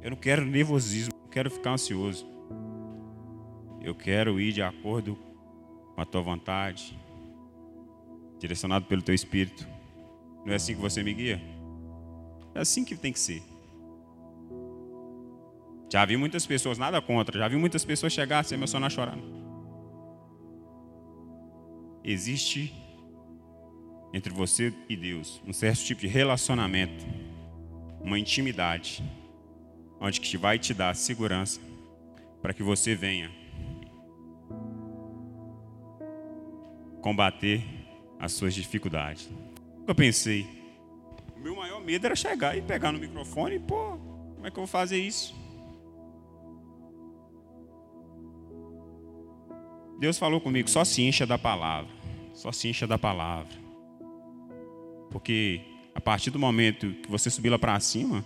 eu 0.00 0.10
não 0.10 0.16
quero 0.16 0.46
nervosismo, 0.46 1.12
não 1.20 1.28
quero 1.28 1.50
ficar 1.50 1.72
ansioso. 1.72 2.24
Eu 3.82 3.92
quero 3.92 4.40
ir 4.40 4.52
de 4.52 4.62
acordo 4.62 5.18
com 5.96 6.00
a 6.00 6.04
tua 6.04 6.20
vontade, 6.20 6.96
direcionado 8.38 8.84
pelo 8.84 9.02
teu 9.02 9.16
espírito. 9.16 9.66
Não 10.46 10.52
é 10.52 10.56
assim 10.56 10.76
que 10.76 10.80
você 10.80 11.02
me 11.02 11.12
guia? 11.12 11.42
É 12.54 12.60
assim 12.60 12.84
que 12.84 12.94
tem 12.94 13.12
que 13.12 13.18
ser. 13.18 13.42
Já 15.92 16.04
vi 16.04 16.16
muitas 16.16 16.46
pessoas, 16.46 16.78
nada 16.78 17.02
contra, 17.02 17.36
já 17.36 17.48
vi 17.48 17.56
muitas 17.56 17.84
pessoas 17.84 18.12
chegar 18.12 18.44
se 18.44 18.54
emocionar 18.54 18.88
chorando. 18.92 19.39
Existe 22.04 22.74
entre 24.12 24.32
você 24.32 24.72
e 24.88 24.96
Deus 24.96 25.40
um 25.46 25.52
certo 25.52 25.84
tipo 25.84 26.00
de 26.00 26.06
relacionamento, 26.06 27.04
uma 28.00 28.18
intimidade, 28.18 29.02
onde 30.00 30.20
que 30.20 30.36
vai 30.36 30.58
te 30.58 30.72
dar 30.72 30.96
segurança 30.96 31.60
para 32.40 32.54
que 32.54 32.62
você 32.62 32.94
venha 32.94 33.30
combater 37.00 37.62
as 38.18 38.32
suas 38.32 38.54
dificuldades. 38.54 39.28
Eu 39.86 39.94
pensei, 39.94 40.46
o 41.36 41.40
meu 41.40 41.56
maior 41.56 41.80
medo 41.80 42.06
era 42.06 42.14
chegar 42.14 42.56
e 42.56 42.62
pegar 42.62 42.92
no 42.92 42.98
microfone 42.98 43.56
e, 43.56 43.58
pô, 43.58 43.98
como 44.34 44.46
é 44.46 44.50
que 44.50 44.58
eu 44.58 44.62
vou 44.62 44.66
fazer 44.66 44.98
isso? 44.98 45.34
Deus 50.00 50.18
falou 50.18 50.40
comigo, 50.40 50.70
só 50.70 50.82
se 50.82 51.02
encha 51.02 51.26
da 51.26 51.36
palavra. 51.36 51.92
Só 52.32 52.50
se 52.50 52.66
encha 52.68 52.86
da 52.86 52.96
palavra. 52.96 53.52
Porque 55.10 55.60
a 55.94 56.00
partir 56.00 56.30
do 56.30 56.38
momento 56.38 56.90
que 57.02 57.10
você 57.10 57.28
subir 57.28 57.50
lá 57.50 57.58
para 57.58 57.78
cima, 57.80 58.24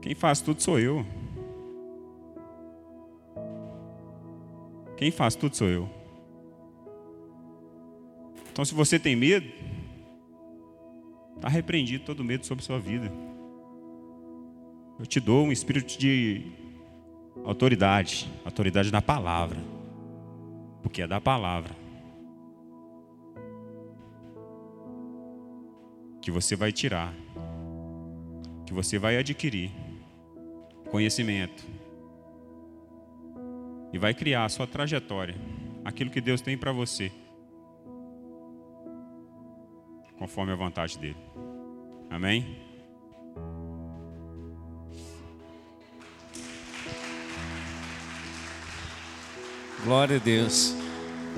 quem 0.00 0.14
faz 0.14 0.40
tudo 0.40 0.62
sou 0.62 0.78
eu. 0.78 1.04
Quem 4.96 5.10
faz 5.10 5.34
tudo 5.34 5.56
sou 5.56 5.66
eu. 5.66 5.90
Então, 8.52 8.64
se 8.64 8.72
você 8.72 8.96
tem 8.96 9.16
medo, 9.16 9.50
está 11.34 11.48
repreendido 11.48 12.04
todo 12.04 12.22
medo 12.22 12.46
sobre 12.46 12.64
sua 12.64 12.78
vida. 12.78 13.12
Eu 15.00 15.04
te 15.04 15.18
dou 15.18 15.46
um 15.46 15.52
espírito 15.52 15.98
de 15.98 16.65
autoridade, 17.44 18.28
autoridade 18.44 18.92
na 18.92 19.02
palavra, 19.02 19.58
porque 20.82 21.02
é 21.02 21.06
da 21.06 21.20
palavra 21.20 21.74
que 26.20 26.30
você 26.30 26.56
vai 26.56 26.72
tirar, 26.72 27.14
que 28.66 28.74
você 28.74 28.98
vai 28.98 29.16
adquirir 29.16 29.70
conhecimento 30.90 31.64
e 33.92 33.98
vai 33.98 34.12
criar 34.12 34.44
a 34.44 34.48
sua 34.48 34.66
trajetória, 34.66 35.36
aquilo 35.84 36.10
que 36.10 36.20
Deus 36.20 36.40
tem 36.40 36.58
para 36.58 36.72
você, 36.72 37.12
conforme 40.18 40.52
a 40.52 40.56
vontade 40.56 40.98
dele. 40.98 41.16
Amém? 42.10 42.65
Glória 49.84 50.16
a 50.16 50.20
Deus. 50.20 50.85